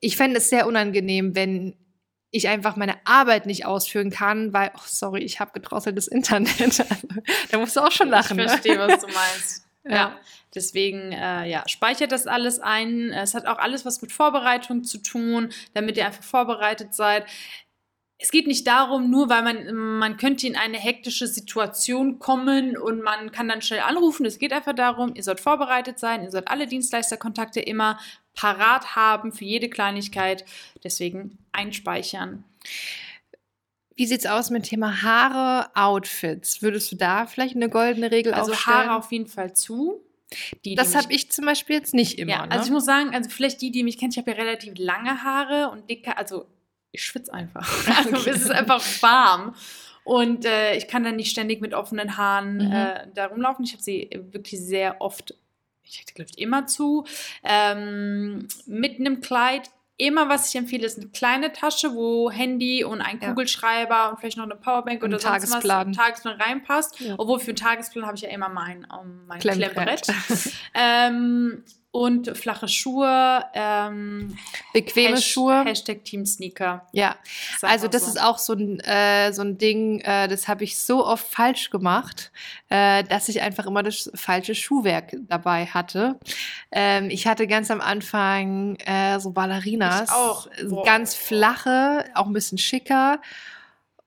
ich 0.00 0.16
fände 0.16 0.38
es 0.38 0.48
sehr 0.48 0.66
unangenehm, 0.66 1.34
wenn 1.34 1.74
ich 2.30 2.48
einfach 2.48 2.76
meine 2.76 2.94
Arbeit 3.06 3.46
nicht 3.46 3.66
ausführen 3.66 4.10
kann, 4.10 4.52
weil, 4.52 4.70
oh, 4.76 4.82
sorry, 4.86 5.22
ich 5.22 5.40
habe 5.40 5.52
gedrosseltes 5.52 6.08
Internet. 6.08 6.84
Da 7.50 7.58
musst 7.58 7.76
du 7.76 7.80
auch 7.80 7.92
schon 7.92 8.08
lachen. 8.08 8.38
Ich 8.38 8.46
verstehe, 8.48 8.78
was 8.78 9.00
du 9.00 9.06
meinst. 9.06 9.66
Ja. 9.82 9.94
ja. 9.94 10.16
Deswegen, 10.54 11.12
äh, 11.12 11.48
ja, 11.48 11.66
speichert 11.66 12.12
das 12.12 12.26
alles 12.26 12.60
ein. 12.60 13.12
Es 13.12 13.32
hat 13.32 13.46
auch 13.46 13.56
alles 13.56 13.86
was 13.86 14.02
mit 14.02 14.12
Vorbereitung 14.12 14.84
zu 14.84 14.98
tun, 14.98 15.48
damit 15.72 15.96
ihr 15.96 16.04
einfach 16.04 16.22
vorbereitet 16.22 16.92
seid. 16.92 17.24
Es 18.22 18.30
geht 18.30 18.46
nicht 18.46 18.66
darum, 18.66 19.08
nur 19.08 19.30
weil 19.30 19.42
man, 19.42 19.74
man 19.74 20.18
könnte 20.18 20.46
in 20.46 20.54
eine 20.54 20.76
hektische 20.76 21.26
Situation 21.26 22.18
kommen 22.18 22.76
und 22.76 23.02
man 23.02 23.32
kann 23.32 23.48
dann 23.48 23.62
schnell 23.62 23.80
anrufen. 23.80 24.26
Es 24.26 24.38
geht 24.38 24.52
einfach 24.52 24.74
darum, 24.74 25.14
ihr 25.14 25.22
sollt 25.22 25.40
vorbereitet 25.40 25.98
sein, 25.98 26.22
ihr 26.22 26.30
sollt 26.30 26.48
alle 26.48 26.66
Dienstleisterkontakte 26.66 27.60
immer 27.60 27.98
parat 28.34 28.94
haben 28.94 29.32
für 29.32 29.46
jede 29.46 29.70
Kleinigkeit. 29.70 30.44
Deswegen 30.84 31.38
einspeichern. 31.52 32.44
Wie 33.96 34.06
sieht's 34.06 34.26
aus 34.26 34.50
mit 34.50 34.64
Thema 34.64 35.02
Haare, 35.02 35.70
Outfits? 35.74 36.60
Würdest 36.60 36.92
du 36.92 36.96
da 36.96 37.26
vielleicht 37.26 37.56
eine 37.56 37.70
goldene 37.70 38.10
Regel 38.10 38.34
Also 38.34 38.52
aufstellen? 38.52 38.76
Haare 38.76 38.98
auf 38.98 39.10
jeden 39.12 39.28
Fall 39.28 39.54
zu. 39.54 40.04
Die, 40.66 40.74
das 40.74 40.94
habe 40.94 41.10
ich 41.10 41.32
zum 41.32 41.46
Beispiel 41.46 41.76
jetzt 41.76 41.94
nicht 41.94 42.18
immer. 42.18 42.32
Ja, 42.32 42.46
ne? 42.46 42.52
also 42.52 42.66
ich 42.66 42.70
muss 42.70 42.84
sagen, 42.84 43.14
also 43.14 43.30
vielleicht 43.30 43.62
die, 43.62 43.70
die 43.70 43.82
mich 43.82 43.96
kennen, 43.96 44.12
ich 44.12 44.18
habe 44.18 44.30
ja 44.30 44.36
relativ 44.36 44.74
lange 44.76 45.22
Haare 45.22 45.70
und 45.70 45.88
dicke, 45.88 46.18
also 46.18 46.46
ich 46.92 47.04
schwitze 47.04 47.32
einfach. 47.32 47.68
Also 47.96 48.16
Okay. 48.16 48.30
es 48.30 48.42
ist 48.42 48.50
einfach 48.50 48.82
warm. 49.02 49.54
Und 50.04 50.44
äh, 50.44 50.74
ich 50.76 50.88
kann 50.88 51.04
dann 51.04 51.16
nicht 51.16 51.30
ständig 51.30 51.60
mit 51.60 51.74
offenen 51.74 52.16
Haaren 52.16 52.56
Mhm. 52.68 52.72
äh, 52.72 53.06
da 53.14 53.26
rumlaufen. 53.26 53.64
Ich 53.64 53.72
habe 53.72 53.82
sie 53.82 54.08
wirklich 54.32 54.60
sehr 54.60 55.00
oft, 55.00 55.34
ich 55.84 56.00
hätte 56.00 56.14
glaube 56.14 56.30
ich 56.34 56.38
immer 56.40 56.66
zu, 56.66 57.04
ähm, 57.44 58.48
mit 58.66 58.98
einem 58.98 59.20
Kleid. 59.20 59.70
Immer, 59.98 60.30
was 60.30 60.48
ich 60.48 60.56
empfehle, 60.56 60.86
ist 60.86 60.98
eine 60.98 61.08
kleine 61.10 61.52
Tasche, 61.52 61.94
wo 61.94 62.30
Handy 62.30 62.84
und 62.84 63.02
ein 63.02 63.20
Ja. 63.20 63.28
Kugelschreiber 63.28 64.10
und 64.10 64.18
vielleicht 64.18 64.38
noch 64.38 64.44
eine 64.44 64.56
Powerbank 64.56 65.02
Und 65.02 65.10
oder 65.10 65.18
sonst 65.18 65.50
Tagesplan. 65.50 65.88
was 65.90 65.96
Tagesplan 65.98 66.40
reinpasst. 66.40 66.98
Ja. 67.00 67.16
Obwohl 67.18 67.38
für 67.38 67.48
einen 67.48 67.56
Tagesplan 67.56 68.06
habe 68.06 68.16
ich 68.16 68.22
ja 68.22 68.30
immer 68.30 68.48
mein, 68.48 68.86
ähm, 68.98 69.26
mein 69.26 69.40
Klemmbrett. 69.40 69.72
Klemmbrett. 70.04 70.52
ähm, 70.74 71.62
und 71.92 72.36
flache 72.38 72.68
Schuhe. 72.68 73.44
Ähm, 73.52 74.36
Bequeme 74.72 75.16
Hash- 75.16 75.26
Schuhe. 75.32 75.64
Hashtag 75.64 76.04
Team 76.04 76.24
Sneaker. 76.24 76.86
Ja, 76.92 77.16
Ist 77.54 77.64
also 77.64 77.88
das 77.88 78.02
so. 78.04 78.08
ist 78.10 78.22
auch 78.22 78.38
so 78.38 78.52
ein, 78.52 78.78
äh, 78.80 79.32
so 79.32 79.42
ein 79.42 79.58
Ding, 79.58 80.00
äh, 80.00 80.28
das 80.28 80.46
habe 80.46 80.62
ich 80.64 80.78
so 80.78 81.04
oft 81.04 81.26
falsch 81.26 81.70
gemacht, 81.70 82.30
äh, 82.68 83.02
dass 83.04 83.28
ich 83.28 83.40
einfach 83.42 83.66
immer 83.66 83.82
das 83.82 84.10
falsche 84.14 84.54
Schuhwerk 84.54 85.16
dabei 85.28 85.66
hatte. 85.66 86.18
Ähm, 86.70 87.10
ich 87.10 87.26
hatte 87.26 87.46
ganz 87.48 87.70
am 87.70 87.80
Anfang 87.80 88.76
äh, 88.86 89.18
so 89.18 89.30
Ballerinas. 89.32 90.08
Ganz 90.84 91.14
flache, 91.14 92.04
auch 92.14 92.26
ein 92.26 92.32
bisschen 92.32 92.58
schicker. 92.58 93.20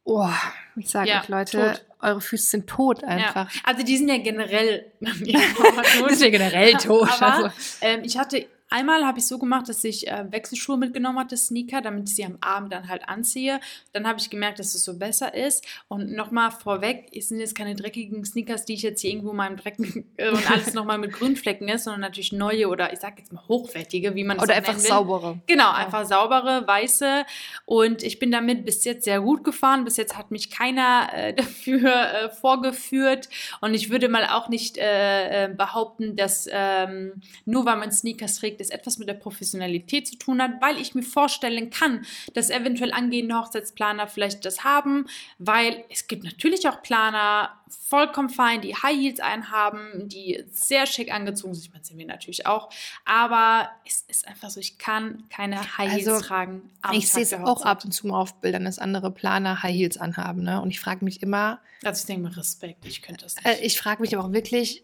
Oh, 0.06 0.30
ich 0.76 0.90
sage 0.90 1.10
Ja, 1.10 1.22
euch, 1.22 1.28
Leute, 1.28 1.58
tot. 1.74 1.86
Eure 2.04 2.22
Füße 2.22 2.46
sind 2.46 2.68
tot 2.68 3.04
einfach. 3.04 3.52
Ja. 3.54 3.62
Also 3.64 3.84
die 3.84 3.98
sind 3.98 4.10
ja 4.10 4.18
generell 4.18 4.92
Das 5.00 5.18
ist 6.12 6.22
ja 6.22 6.30
generell 6.30 6.74
tot. 6.74 7.10
Aber 7.22 7.46
also. 7.46 7.50
ähm, 7.82 8.02
ich 8.04 8.18
hatte 8.18 8.46
einmal 8.74 9.06
habe 9.06 9.20
ich 9.20 9.28
so 9.28 9.38
gemacht, 9.38 9.70
dass 9.70 9.84
ich 9.84 10.08
äh, 10.08 10.26
Wechselschuhe 10.32 10.78
mitgenommen 10.78 11.20
hatte, 11.20 11.38
Sneaker, 11.38 11.82
damit 11.82 12.10
ich 12.10 12.16
sie 12.16 12.26
am 12.26 12.38
Abend 12.42 12.74
dann 12.74 12.90
halt 12.90 13.08
anziehe. 13.08 13.60
Dann 13.94 14.08
habe 14.08 14.20
ich 14.20 14.30
gemerkt, 14.30 14.60
dass 14.60 14.74
es 14.74 14.84
so 14.84 14.98
besser 14.98 15.34
ist. 15.34 15.66
Und 15.88 16.12
nochmal 16.12 16.52
vorweg, 16.52 17.10
es 17.16 17.30
sind 17.30 17.40
jetzt 17.40 17.56
keine 17.56 17.76
dreckigen 17.76 18.26
Sneakers, 18.26 18.66
die 18.66 18.74
ich 18.74 18.82
jetzt 18.82 19.02
hier 19.02 19.12
irgendwo 19.12 19.30
in 19.30 19.38
meinem 19.38 19.58
Dreck 19.58 19.78
äh, 20.18 20.30
und 20.30 20.52
alles 20.52 20.74
nochmal 20.74 20.98
mit 20.98 21.14
Grünflecken 21.14 21.68
ist, 21.70 21.84
sondern 21.84 22.02
natürlich 22.02 22.32
neue 22.32 22.68
oder 22.68 22.92
ich 22.92 23.00
sage 23.00 23.16
jetzt 23.20 23.32
mal 23.32 23.48
hochwertige, 23.48 24.16
wie 24.16 24.24
man 24.24 24.38
das 24.38 24.46
Oder 24.46 24.56
einfach 24.56 24.74
will. 24.74 24.82
saubere. 24.82 25.40
Genau, 25.46 25.72
einfach 25.72 26.06
saubere, 26.06 26.68
weiße. 26.68 27.26
Und 27.66 28.02
ich 28.02 28.18
bin 28.18 28.32
damit 28.32 28.66
bis 28.66 28.84
jetzt 28.86 29.04
sehr 29.04 29.22
gut 29.22 29.44
gefahren. 29.44 29.86
Bis 29.86 29.98
jetzt 29.98 30.18
hat 30.18 30.32
mich 30.32 30.50
keiner 30.50 31.10
äh, 31.14 31.34
dafür 31.36 31.92
äh, 31.94 32.30
vorgeführt. 32.30 33.30
Und 33.62 33.76
ich 33.76 33.92
würde 33.92 34.10
mal 34.10 34.26
auch 34.26 34.50
nicht 34.50 34.78
äh, 34.78 35.46
äh, 35.46 35.48
behaupten, 35.54 36.16
dass 36.16 36.50
ähm, 36.52 37.22
nur 37.46 37.66
weil 37.66 37.78
man 37.78 37.92
Sneakers 37.92 38.38
trägt, 38.38 38.63
es 38.64 38.70
etwas 38.70 38.98
mit 38.98 39.08
der 39.08 39.14
Professionalität 39.14 40.08
zu 40.08 40.18
tun 40.18 40.42
hat, 40.42 40.52
weil 40.62 40.80
ich 40.80 40.96
mir 40.96 41.04
vorstellen 41.04 41.70
kann, 41.70 42.06
dass 42.34 42.50
eventuell 42.50 42.92
angehende 42.92 43.36
Hochzeitsplaner 43.36 44.08
vielleicht 44.08 44.46
das 44.46 44.64
haben, 44.64 45.06
weil 45.38 45.84
es 45.90 46.08
gibt 46.08 46.24
natürlich 46.24 46.68
auch 46.68 46.82
Planer, 46.82 47.52
vollkommen 47.70 48.30
fein, 48.30 48.62
die 48.62 48.76
High 48.76 48.96
Heels 48.96 49.20
einhaben, 49.20 50.08
die 50.08 50.44
sehr 50.52 50.86
schick 50.86 51.12
angezogen 51.14 51.54
sind. 51.54 51.66
Ich 51.66 51.72
meine, 51.72 51.84
sind 51.84 51.98
wir 51.98 52.06
natürlich 52.06 52.46
auch. 52.46 52.70
Aber 53.06 53.70
es 53.86 54.02
ist 54.08 54.28
einfach 54.28 54.50
so, 54.50 54.60
ich 54.60 54.78
kann 54.78 55.24
keine 55.30 55.60
High 55.78 55.92
Heels 55.92 56.08
Also, 56.08 56.26
tragen. 56.26 56.70
Ich 56.92 57.10
sehe 57.10 57.24
es 57.24 57.34
auch 57.34 57.64
ab 57.64 57.84
und 57.84 57.92
zu 57.92 58.08
mal 58.08 58.20
auf 58.20 58.40
Bildern, 58.42 58.66
dass 58.66 58.80
andere 58.80 59.12
Planer 59.12 59.64
High 59.64 59.76
Heels 59.76 59.98
anhaben. 59.98 60.44
Ne? 60.44 60.62
Und 60.62 60.70
ich 60.70 60.80
frage 60.80 61.04
mich 61.04 61.22
immer, 61.22 61.60
Also 61.84 62.02
ich 62.02 62.06
denke 62.06 62.24
mal 62.24 62.34
Respekt, 62.34 62.86
ich 62.86 63.02
könnte 63.02 63.26
das 63.26 63.36
nicht. 63.36 63.46
äh, 63.46 63.60
ich 63.66 63.78
frage 63.78 64.02
mich 64.02 64.16
aber 64.16 64.28
auch 64.28 64.34
wirklich, 64.34 64.84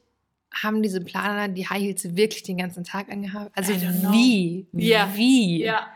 haben 0.54 0.82
diese 0.82 1.02
Planer 1.02 1.48
die 1.48 1.68
High 1.68 1.82
Heels 1.82 2.16
wirklich 2.16 2.44
den 2.44 2.58
ganzen 2.58 2.84
Tag 2.84 3.10
angehabt? 3.10 3.52
Also 3.56 3.74
know. 3.74 4.12
wie? 4.12 4.68
Ja. 4.74 5.10
Wie? 5.16 5.64
ja. 5.64 5.88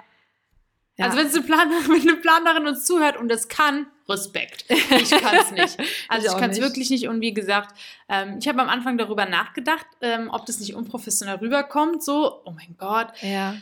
Ja. 0.95 1.05
Also 1.05 1.17
wenn 1.17 1.25
es 1.25 1.33
eine 1.35 1.43
Planerin, 1.43 1.83
wenn 1.89 2.01
eine 2.01 2.17
Planerin 2.17 2.67
uns 2.67 2.85
zuhört 2.85 3.17
und 3.17 3.27
das 3.29 3.47
kann, 3.47 3.87
Respekt. 4.07 4.65
Ich 4.69 5.09
kann 5.11 5.37
es 5.37 5.51
nicht. 5.51 5.77
Also 6.09 6.27
Ich 6.27 6.33
ich 6.33 6.39
kann 6.39 6.51
es 6.51 6.59
wirklich 6.59 6.89
nicht. 6.89 7.07
Und 7.07 7.21
wie 7.21 7.33
gesagt, 7.33 7.75
ähm, 8.09 8.37
ich 8.39 8.47
habe 8.47 8.61
am 8.61 8.69
Anfang 8.69 8.97
darüber 8.97 9.25
nachgedacht, 9.25 9.87
ähm, 10.01 10.29
ob 10.31 10.45
das 10.45 10.59
nicht 10.59 10.75
unprofessionell 10.75 11.37
rüberkommt. 11.37 12.03
So, 12.03 12.41
oh 12.45 12.51
mein 12.51 12.75
Gott. 12.77 13.07
ja. 13.21 13.55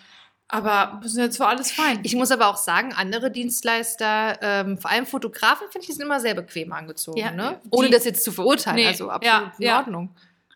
Aber 0.53 1.00
bis 1.01 1.15
jetzt 1.15 1.39
war 1.39 1.48
alles 1.48 1.71
fein. 1.71 2.01
Ich 2.03 2.13
muss 2.13 2.29
aber 2.29 2.48
auch 2.48 2.57
sagen, 2.57 2.91
andere 2.91 3.31
Dienstleister, 3.31 4.38
ähm, 4.41 4.77
vor 4.77 4.91
allem 4.91 5.05
Fotografen, 5.05 5.67
finde 5.71 5.83
ich, 5.83 5.86
die 5.86 5.93
sind 5.93 6.01
immer 6.03 6.19
sehr 6.19 6.33
bequem 6.33 6.74
angezogen. 6.74 7.17
Ja, 7.17 7.31
ne? 7.31 7.62
die- 7.63 7.69
Ohne 7.71 7.89
das 7.89 8.03
jetzt 8.03 8.25
zu 8.25 8.33
verurteilen. 8.33 8.75
Nee, 8.75 8.88
also 8.88 9.10
absolut 9.10 9.24
ja, 9.25 9.53
in 9.57 9.63
ja. 9.63 9.86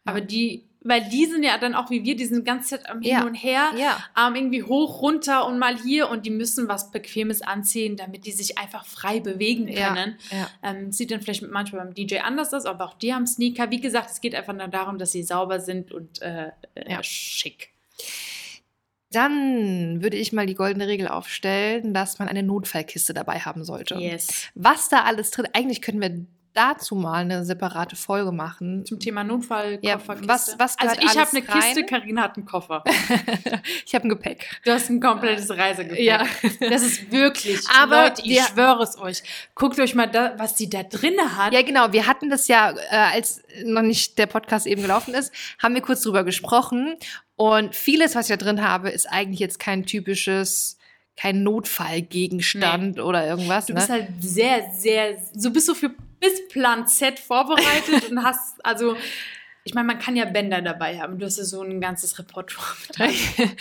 Aber 0.05 0.21
die, 0.21 0.63
weil 0.81 1.03
die 1.09 1.25
sind 1.25 1.43
ja 1.43 1.57
dann 1.57 1.73
auch 1.73 1.89
wie 1.89 2.03
wir, 2.03 2.15
die 2.15 2.25
sind 2.25 2.37
die 2.41 2.43
ganze 2.43 2.69
Zeit 2.77 2.89
am 2.89 3.01
Hin 3.01 3.11
Ja. 3.11 3.23
und 3.25 3.33
Her. 3.33 3.71
Ja. 3.75 3.97
ähm, 4.27 4.35
irgendwie 4.35 4.61
hoch, 4.63 5.01
runter 5.01 5.47
und 5.47 5.57
mal 5.57 5.75
hier 5.77 6.09
und 6.09 6.25
die 6.27 6.29
müssen 6.29 6.67
was 6.67 6.91
Bequemes 6.91 7.41
anziehen, 7.41 7.97
damit 7.97 8.25
die 8.27 8.31
sich 8.31 8.57
einfach 8.59 8.85
frei 8.85 9.19
bewegen 9.19 9.65
können. 9.65 10.17
ja. 10.31 10.47
Ähm, 10.63 10.91
sieht 10.91 11.09
dann 11.11 11.21
vielleicht 11.21 11.41
manchmal 11.41 11.83
beim 11.85 11.93
DJ 11.95 12.19
anders 12.19 12.53
aus, 12.53 12.65
aber 12.65 12.85
auch 12.85 12.93
die 12.93 13.13
haben 13.15 13.25
Sneaker. 13.25 13.71
Wie 13.71 13.81
gesagt, 13.81 14.11
es 14.11 14.21
geht 14.21 14.35
einfach 14.35 14.53
nur 14.53 14.67
darum, 14.67 14.99
dass 14.99 15.11
sie 15.11 15.23
sauber 15.23 15.59
sind 15.59 15.91
und 15.91 16.21
äh, 16.21 16.51
äh, 16.75 17.01
schick. 17.03 17.69
Dann 19.11 20.01
würde 20.03 20.17
ich 20.17 20.33
mal 20.33 20.45
die 20.45 20.55
goldene 20.55 20.87
Regel 20.87 21.07
aufstellen, 21.07 21.93
dass 21.93 22.19
man 22.19 22.27
eine 22.27 22.43
Notfallkiste 22.43 23.13
dabei 23.13 23.39
haben 23.39 23.63
sollte. 23.63 23.95
Yes. 23.95 24.49
Was 24.55 24.89
da 24.89 25.03
alles 25.03 25.31
drin, 25.31 25.47
eigentlich 25.53 25.81
können 25.81 26.01
wir 26.01 26.25
dazu 26.55 26.95
mal 26.95 27.21
eine 27.21 27.45
separate 27.45 27.95
Folge 27.95 28.31
machen. 28.31 28.85
Zum 28.85 28.99
Thema 28.99 29.23
Notfallkofferkiste. 29.23 30.27
Ja, 30.27 30.27
was- 30.27 30.55
was 30.57 30.79
also 30.79 30.95
ich 31.01 31.17
habe 31.17 31.29
eine 31.31 31.41
Kiste? 31.41 31.85
Karina 31.85 32.23
hat 32.23 32.37
einen 32.37 32.45
Koffer. 32.45 32.83
ich 33.85 33.93
habe 33.93 34.07
ein 34.07 34.09
Gepäck. 34.09 34.45
Du 34.63 34.71
hast 34.71 34.89
ein 34.89 34.99
komplettes 34.99 35.49
Reisegepäck. 35.49 35.99
Ja. 35.99 36.25
Das 36.59 36.81
ist 36.81 37.11
wirklich, 37.11 37.59
Aber 37.77 38.03
Leute, 38.05 38.21
ich 38.23 38.41
schwöre 38.41 38.83
es 38.83 38.97
euch. 38.97 39.23
Guckt 39.53 39.79
euch 39.79 39.95
mal, 39.95 40.07
da, 40.07 40.33
was 40.37 40.57
sie 40.57 40.69
da 40.69 40.83
drinne 40.83 41.35
hat. 41.37 41.53
Ja, 41.53 41.61
genau. 41.61 41.91
Wir 41.91 42.07
hatten 42.07 42.29
das 42.29 42.47
ja, 42.47 42.71
äh, 42.71 42.95
als 43.13 43.43
noch 43.63 43.81
nicht 43.81 44.17
der 44.17 44.27
Podcast 44.27 44.65
eben 44.65 44.81
gelaufen 44.81 45.13
ist, 45.13 45.33
haben 45.61 45.75
wir 45.75 45.81
kurz 45.81 46.01
drüber 46.01 46.23
gesprochen. 46.23 46.95
Und 47.35 47.75
vieles, 47.75 48.15
was 48.15 48.29
ich 48.29 48.37
da 48.37 48.43
drin 48.43 48.61
habe, 48.65 48.89
ist 48.89 49.07
eigentlich 49.07 49.39
jetzt 49.39 49.59
kein 49.59 49.85
typisches, 49.85 50.77
kein 51.17 51.43
Notfallgegenstand 51.43 52.99
oder 52.99 53.27
irgendwas. 53.27 53.65
Du 53.65 53.73
ne? 53.73 53.79
bist 53.79 53.89
halt 53.89 54.07
sehr, 54.19 54.71
sehr, 54.73 55.17
so 55.33 55.51
bist 55.51 55.67
du 55.67 55.73
für 55.73 55.91
bis 56.25 56.47
Plan 56.47 56.87
Z 56.87 57.19
vorbereitet 57.19 58.09
und 58.09 58.23
hast, 58.23 58.63
also, 58.65 58.95
ich 59.63 59.73
meine, 59.73 59.87
man 59.87 59.99
kann 59.99 60.15
ja 60.15 60.25
Bänder 60.25 60.61
dabei 60.61 60.99
haben. 60.99 61.17
Du 61.17 61.25
hast 61.25 61.37
ja 61.37 61.43
so 61.43 61.61
ein 61.61 61.81
ganzes 61.81 62.19
Repertoire 62.19 62.75
mit. 62.99 63.15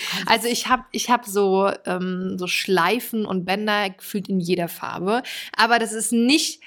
Also 0.27 0.49
ich 0.49 0.69
habe 0.69 0.85
ich 0.93 1.11
hab 1.11 1.25
so, 1.25 1.71
ähm, 1.87 2.37
so 2.39 2.47
Schleifen 2.47 3.25
und 3.25 3.45
Bänder 3.45 3.91
gefühlt 3.91 4.29
in 4.29 4.41
jeder 4.41 4.69
Farbe. 4.69 5.23
Aber 5.57 5.79
das 5.79 5.93
ist 5.93 6.13
nicht 6.13 6.61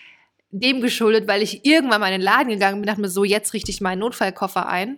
dem 0.52 0.82
geschuldet, 0.82 1.28
weil 1.28 1.44
ich 1.44 1.66
irgendwann 1.66 2.02
mal 2.02 2.08
in 2.08 2.20
den 2.20 2.22
Laden 2.22 2.50
gegangen 2.50 2.76
bin 2.76 2.82
und 2.82 2.88
dachte 2.88 3.02
mir 3.02 3.10
so, 3.10 3.24
jetzt 3.24 3.54
richte 3.54 3.70
ich 3.70 3.82
meinen 3.82 4.00
Notfallkoffer 4.00 4.68
ein. 4.68 4.98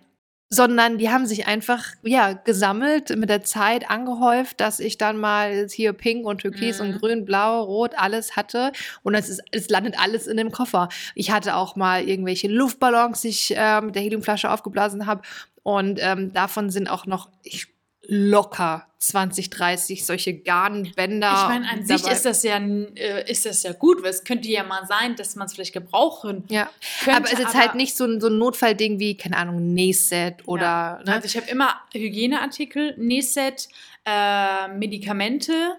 Sondern 0.52 0.98
die 0.98 1.10
haben 1.12 1.28
sich 1.28 1.46
einfach, 1.46 1.86
ja, 2.02 2.34
gesammelt, 2.34 3.16
mit 3.16 3.30
der 3.30 3.44
Zeit 3.44 3.90
angehäuft, 3.90 4.60
dass 4.60 4.80
ich 4.80 4.98
dann 4.98 5.20
mal 5.20 5.68
hier 5.70 5.94
pink 5.94 6.26
und 6.26 6.40
türkis 6.42 6.80
Mhm. 6.80 6.86
und 6.86 7.00
grün, 7.00 7.26
blau, 7.26 7.62
rot, 7.64 7.92
alles 7.96 8.36
hatte. 8.36 8.72
Und 9.04 9.14
es, 9.14 9.30
ist, 9.30 9.44
es 9.52 9.70
landet 9.70 10.00
alles 10.00 10.26
in 10.26 10.38
dem 10.38 10.52
Koffer. 10.52 10.90
Ich 11.14 11.30
hatte 11.30 11.56
auch 11.56 11.76
mal 11.76 12.04
irgendwelche 12.04 12.48
Luftballons, 12.48 13.22
die 13.22 13.28
ich 13.30 13.56
äh, 13.56 13.80
mit 13.82 13.94
der 13.94 14.02
Heliumflasche 14.02 14.50
aufgeblasen 14.50 15.06
habe. 15.06 15.22
Und 15.62 16.00
ähm, 16.02 16.34
davon 16.34 16.72
sind 16.72 16.90
auch 16.90 17.06
noch 17.06 17.30
ich, 17.44 17.68
locker 18.08 18.88
20, 19.00 19.50
30 19.50 20.06
solche 20.06 20.34
Garnbänder. 20.34 21.32
Ich 21.32 21.48
meine, 21.48 21.70
an 21.70 21.86
sich 21.86 22.06
ist 22.06 22.26
das 22.26 22.44
ja, 22.44 22.58
äh, 22.58 23.30
ist 23.32 23.46
das 23.46 23.64
ja 23.64 23.72
gut, 23.72 24.04
weil 24.04 24.10
es 24.10 24.24
könnte 24.24 24.50
ja 24.50 24.64
mal 24.64 24.86
sein, 24.88 25.16
dass 25.16 25.36
man 25.36 25.48
es 25.48 25.54
vielleicht 25.54 25.74
gebrauchen 25.74 26.44
Ja, 26.50 26.70
könnte. 27.04 27.18
aber 27.18 27.26
es 27.26 27.34
ist 27.34 27.40
jetzt 27.40 27.56
halt 27.56 27.76
nicht 27.76 27.96
so 27.96 28.06
ein, 28.06 28.20
so 28.20 28.28
ein 28.28 28.38
Notfallding 28.38 29.00
wie, 29.00 29.16
keine 29.16 29.38
Ahnung, 29.38 29.74
Nähset 29.74 30.48
oder. 30.48 30.62
Ja. 30.66 31.02
Ne? 31.06 31.14
Also 31.14 31.28
ich 31.28 31.38
habe 31.38 31.50
immer 31.50 31.80
Hygieneartikel, 31.94 32.96
Nähset, 32.98 33.70
äh, 34.06 34.68
Medikamente, 34.70 35.78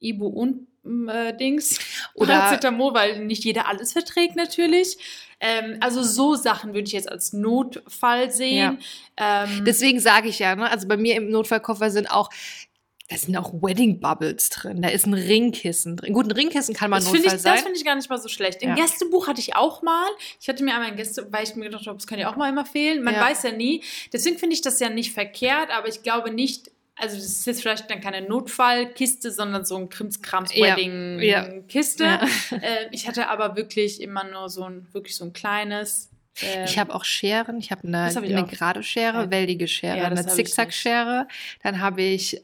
Ibu 0.00 0.26
und 0.26 0.66
äh, 1.08 1.36
Dings 1.36 1.78
Oder- 2.14 2.34
Paracetamol, 2.38 2.94
weil 2.94 3.24
nicht 3.24 3.44
jeder 3.44 3.68
alles 3.68 3.92
verträgt 3.92 4.36
natürlich. 4.36 4.96
Ähm, 5.40 5.76
also 5.80 6.02
so 6.02 6.34
Sachen 6.34 6.72
würde 6.72 6.86
ich 6.86 6.92
jetzt 6.92 7.10
als 7.10 7.32
Notfall 7.34 8.30
sehen. 8.30 8.78
Ähm, 9.18 9.64
Deswegen 9.66 10.00
sage 10.00 10.28
ich 10.28 10.38
ja, 10.38 10.56
ne? 10.56 10.70
also 10.70 10.88
bei 10.88 10.96
mir 10.96 11.14
im 11.16 11.28
Notfallkoffer 11.30 11.90
sind 11.90 12.10
auch, 12.10 12.30
da 13.08 13.16
sind 13.16 13.36
auch 13.36 13.52
Wedding 13.52 14.00
Bubbles 14.00 14.48
drin. 14.50 14.82
Da 14.82 14.88
ist 14.88 15.06
ein 15.06 15.14
Ringkissen 15.14 15.96
drin. 15.96 16.12
Gut, 16.12 16.24
ein 16.26 16.32
Ringkissen 16.32 16.74
kann 16.74 16.90
mal 16.90 16.96
das 16.96 17.12
Notfall 17.12 17.34
ich, 17.36 17.40
sein. 17.42 17.52
das 17.54 17.62
finde 17.62 17.78
ich 17.78 17.84
gar 17.84 17.94
nicht 17.94 18.10
mal 18.10 18.18
so 18.18 18.28
schlecht. 18.28 18.62
Im 18.62 18.70
Ja. 18.70 18.74
Gästebuch 18.76 19.28
hatte 19.28 19.40
ich 19.40 19.54
auch 19.54 19.82
mal. 19.82 20.06
Ich 20.40 20.48
hatte 20.48 20.64
mir 20.64 20.72
einmal 20.74 20.90
ein 20.90 20.96
Gäste, 20.96 21.28
weil 21.30 21.44
ich 21.44 21.54
mir 21.54 21.66
gedacht 21.66 21.86
habe, 21.86 21.98
das 21.98 22.06
kann 22.08 22.18
ja 22.18 22.28
auch 22.32 22.36
mal 22.36 22.48
immer 22.48 22.64
fehlen. 22.64 23.04
Man 23.04 23.14
Ja. 23.14 23.20
weiß 23.20 23.44
ja 23.44 23.52
nie. 23.52 23.84
Deswegen 24.12 24.38
finde 24.38 24.54
ich 24.54 24.62
das 24.62 24.80
ja 24.80 24.88
nicht 24.88 25.12
verkehrt, 25.12 25.70
aber 25.70 25.86
ich 25.88 26.02
glaube 26.02 26.32
nicht, 26.32 26.70
also 26.98 27.16
das 27.16 27.26
ist 27.26 27.46
jetzt 27.46 27.60
vielleicht 27.62 27.90
dann 27.90 28.00
keine 28.00 28.22
Notfallkiste, 28.22 29.30
sondern 29.30 29.64
so 29.64 29.76
ein 29.76 29.88
Krimskrams 29.88 30.54
Ja. 30.54 30.76
Ja. 32.04 32.26
Äh, 32.62 32.88
ich 32.92 33.06
hatte 33.06 33.28
aber 33.28 33.56
wirklich 33.56 34.00
immer 34.00 34.24
nur 34.24 34.48
so 34.48 34.64
ein, 34.64 34.86
wirklich 34.92 35.16
so 35.16 35.24
ein 35.24 35.32
kleines. 35.32 36.10
äh, 36.42 36.64
Ich 36.64 36.78
habe 36.78 36.94
auch 36.94 37.04
Scheren. 37.04 37.58
Ich 37.58 37.70
habe 37.70 37.86
eine, 37.86 38.06
hab 38.14 38.22
eine 38.22 38.46
gerade 38.46 38.82
Schere, 38.82 39.24
Ja. 39.24 39.30
wellige 39.30 39.68
Schere, 39.68 39.98
Ja, 39.98 40.04
eine 40.06 40.26
Zickzackschere. 40.26 41.28
Dann 41.62 41.80
habe 41.80 42.02
ich 42.02 42.40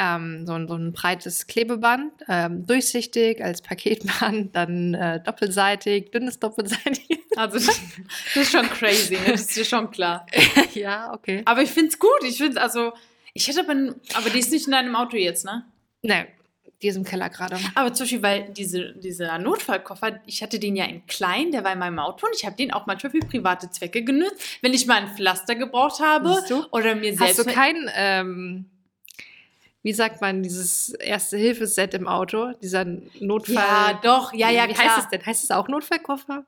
ähm, 0.00 0.46
so, 0.46 0.52
ein, 0.52 0.68
so 0.68 0.74
ein 0.74 0.92
breites 0.92 1.46
Klebeband, 1.46 2.12
ähm, 2.28 2.66
durchsichtig 2.66 3.42
als 3.42 3.62
Paketband, 3.62 4.54
dann 4.54 4.94
äh, 4.94 5.20
doppelseitig, 5.22 6.10
dünnes 6.12 6.38
doppelseitig. 6.38 7.18
also 7.36 7.56
das, 7.58 7.80
das 8.34 8.36
ist 8.44 8.52
schon 8.52 8.68
crazy, 8.68 9.14
ne? 9.14 9.32
das 9.32 9.40
ist 9.42 9.56
dir 9.56 9.64
schon 9.64 9.90
klar. 9.90 10.26
ja, 10.74 11.12
okay. 11.12 11.42
Aber 11.46 11.62
ich 11.62 11.70
finde 11.70 11.88
es 11.88 11.98
gut. 11.98 12.22
Ich 12.22 12.36
finde 12.36 12.60
also, 12.62 12.92
ich 13.38 13.46
hätte 13.46 13.60
aber, 13.60 13.94
aber 14.14 14.30
die 14.30 14.40
ist 14.40 14.50
nicht 14.50 14.66
in 14.66 14.72
deinem 14.72 14.96
Auto 14.96 15.16
jetzt, 15.16 15.44
ne? 15.44 15.64
Ne, 16.02 16.26
die 16.82 16.88
ist 16.88 16.96
im 16.96 17.04
Keller 17.04 17.28
gerade. 17.28 17.56
Aber 17.76 17.92
zum 17.92 18.04
Beispiel, 18.04 18.22
weil 18.22 18.50
diese, 18.50 18.94
dieser 18.94 19.38
Notfallkoffer, 19.38 20.20
ich 20.26 20.42
hatte 20.42 20.58
den 20.58 20.74
ja 20.74 20.84
in 20.86 21.06
klein, 21.06 21.52
der 21.52 21.62
war 21.62 21.72
in 21.72 21.78
meinem 21.78 22.00
Auto 22.00 22.26
und 22.26 22.34
ich 22.34 22.44
habe 22.44 22.56
den 22.56 22.72
auch 22.72 22.86
manchmal 22.86 23.12
für 23.12 23.20
private 23.20 23.70
Zwecke 23.70 24.02
genutzt, 24.02 24.42
wenn 24.60 24.74
ich 24.74 24.86
mal 24.86 24.96
ein 25.02 25.14
Pflaster 25.14 25.54
gebraucht 25.54 26.00
habe 26.00 26.42
oder 26.72 26.96
mir 26.96 27.12
Hast 27.12 27.36
selbst. 27.36 27.38
du 27.38 27.44
kein, 27.44 27.88
ähm, 27.94 28.66
wie 29.82 29.92
sagt 29.92 30.20
man, 30.20 30.42
dieses 30.42 30.90
Erste-Hilfe-Set 30.94 31.94
im 31.94 32.08
Auto? 32.08 32.52
Dieser 32.60 32.84
Notfall. 33.20 33.54
ja, 33.54 34.00
doch, 34.02 34.32
ja, 34.32 34.50
ja, 34.50 34.68
wie 34.68 34.72
klar. 34.72 34.96
heißt 34.96 35.04
es 35.04 35.08
denn? 35.10 35.24
Heißt 35.24 35.44
es 35.44 35.52
auch 35.52 35.68
Notfallkoffer? 35.68 36.44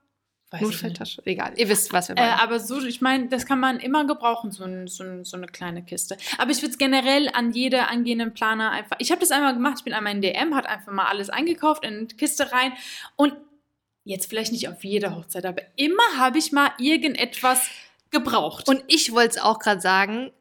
Weiß. 0.51 0.63
Notfalltasche? 0.63 1.23
Egal. 1.27 1.53
Ihr 1.57 1.69
wisst, 1.69 1.93
was 1.93 2.09
wir 2.09 2.17
Äh, 2.17 2.21
meinen. 2.21 2.41
aber 2.41 2.59
so, 2.59 2.81
ich 2.85 3.01
meine, 3.01 3.29
das 3.29 3.47
kann 3.47 3.61
man 3.61 3.79
immer 3.79 4.05
gebrauchen, 4.05 4.51
so, 4.51 4.65
ein, 4.65 4.89
so, 4.89 5.05
ein, 5.05 5.25
so 5.25 5.37
eine 5.37 5.47
kleine 5.47 5.85
Kiste. 5.85 6.17
Aber 6.39 6.51
ich 6.51 6.59
würde 6.63 6.73
es 6.73 6.79
generell 6.79 7.29
an 7.33 7.53
jede 7.53 7.87
angehenden 7.87 8.35
Planer 8.35 8.71
einfach. 8.73 8.97
Ich 8.99 9.11
habe 9.13 9.21
das 9.21 9.31
einmal 9.31 9.55
gemacht, 9.55 9.77
ich 9.79 9.85
bin 9.85 9.93
einmal 9.95 10.13
in 10.15 10.23
DM, 10.23 10.55
hat 10.57 10.67
einfach 10.67 10.93
mal 10.93 11.07
alles 11.07 11.31
eingekauft, 11.31 11.85
in 11.85 11.95
eine 11.99 12.07
Kiste 12.07 12.51
rein. 12.51 12.73
Und 13.15 13.35
jetzt 14.05 14.29
vielleicht 14.29 14.51
nicht 14.51 14.69
auf 14.69 14.83
jede 14.83 15.15
Hochzeit, 15.15 15.45
aber 15.47 15.63
immer 15.77 16.03
habe 16.17 16.39
ich 16.39 16.51
mal 16.51 16.71
irgendetwas 16.79 17.69
gebraucht. 18.11 18.69
Und 18.69 18.83
ich 18.89 19.13
wollte 19.13 19.37
es 19.37 19.43
auch 19.43 19.61
gerade 19.61 19.81
sagen, 19.81 20.33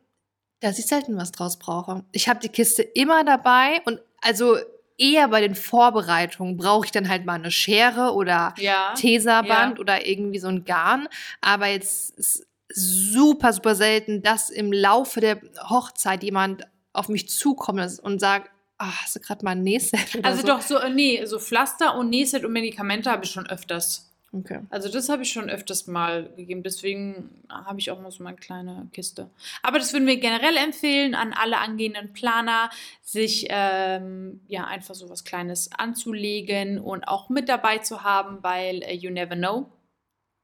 dass 0.59 0.79
ich 0.79 0.87
selten 0.87 1.17
was 1.17 1.31
draus 1.31 1.59
brauche. 1.59 2.03
Ich 2.13 2.27
habe 2.27 2.39
die 2.39 2.49
Kiste 2.49 2.81
immer 2.81 3.23
dabei 3.23 3.81
und 3.85 3.99
also 4.21 4.57
eher 4.99 5.27
bei 5.29 5.41
den 5.41 5.55
Vorbereitungen 5.55 6.57
brauche 6.57 6.85
ich 6.85 6.91
dann 6.91 7.09
halt 7.09 7.25
mal 7.25 7.33
eine 7.35 7.51
Schere 7.51 8.13
oder 8.13 8.53
Ja. 8.57 8.93
Tesaband 8.95 9.77
Ja. 9.77 9.79
oder 9.81 10.05
irgendwie 10.05 10.39
so 10.39 10.47
ein 10.49 10.65
Garn. 10.65 11.07
Aber 11.41 11.67
jetzt 11.67 12.11
ist 12.17 12.45
super, 12.71 13.53
super 13.53 13.73
selten, 13.75 14.21
dass 14.21 14.49
im 14.49 14.71
Laufe 14.71 15.21
der 15.21 15.39
Hochzeit 15.69 16.21
jemand 16.23 16.67
auf 16.93 17.09
mich 17.09 17.29
zukommt 17.29 17.99
und 18.03 18.19
sagt, 18.19 18.49
ah, 18.77 18.91
hast 19.01 19.15
du 19.15 19.19
gerade 19.19 19.43
mal 19.43 19.51
ein 19.51 19.63
Nähset 19.63 19.99
Also 20.23 20.41
so? 20.41 20.47
doch 20.47 20.61
so, 20.61 20.77
äh, 20.77 20.89
nee, 20.89 21.23
so 21.25 21.39
Pflaster 21.39 21.95
und 21.97 22.09
Nähset 22.09 22.45
und 22.45 22.51
Medikamente 22.53 23.09
habe 23.09 23.25
ich 23.25 23.31
schon 23.31 23.47
öfters. 23.47 24.08
Okay. 24.31 24.59
Also 24.69 24.89
das 24.89 25.09
habe 25.09 25.23
ich 25.23 25.31
schon 25.31 25.49
öfters 25.49 25.87
mal 25.87 26.29
gegeben. 26.35 26.61
Deswegen 26.61 27.41
habe 27.49 27.79
ich 27.79 27.89
auch 27.89 27.99
noch 27.99 28.11
so 28.11 28.23
meine 28.23 28.37
kleine 28.37 28.87
Kiste. 28.93 29.29
Aber 29.63 29.79
das 29.79 29.91
würden 29.91 30.07
wir 30.07 30.19
generell 30.19 30.55
empfehlen 30.57 31.15
an 31.15 31.33
alle 31.33 31.57
angehenden 31.57 32.13
Planer, 32.13 32.69
sich 33.01 33.47
ähm, 33.49 34.41
ja 34.47 34.65
einfach 34.65 34.93
so 34.93 35.09
was 35.09 35.23
Kleines 35.23 35.71
anzulegen 35.71 36.79
und 36.79 37.07
auch 37.07 37.29
mit 37.29 37.49
dabei 37.49 37.79
zu 37.79 38.03
haben, 38.03 38.43
weil 38.43 38.83
äh, 38.83 38.93
you 38.93 39.09
never 39.09 39.35
know. 39.35 39.71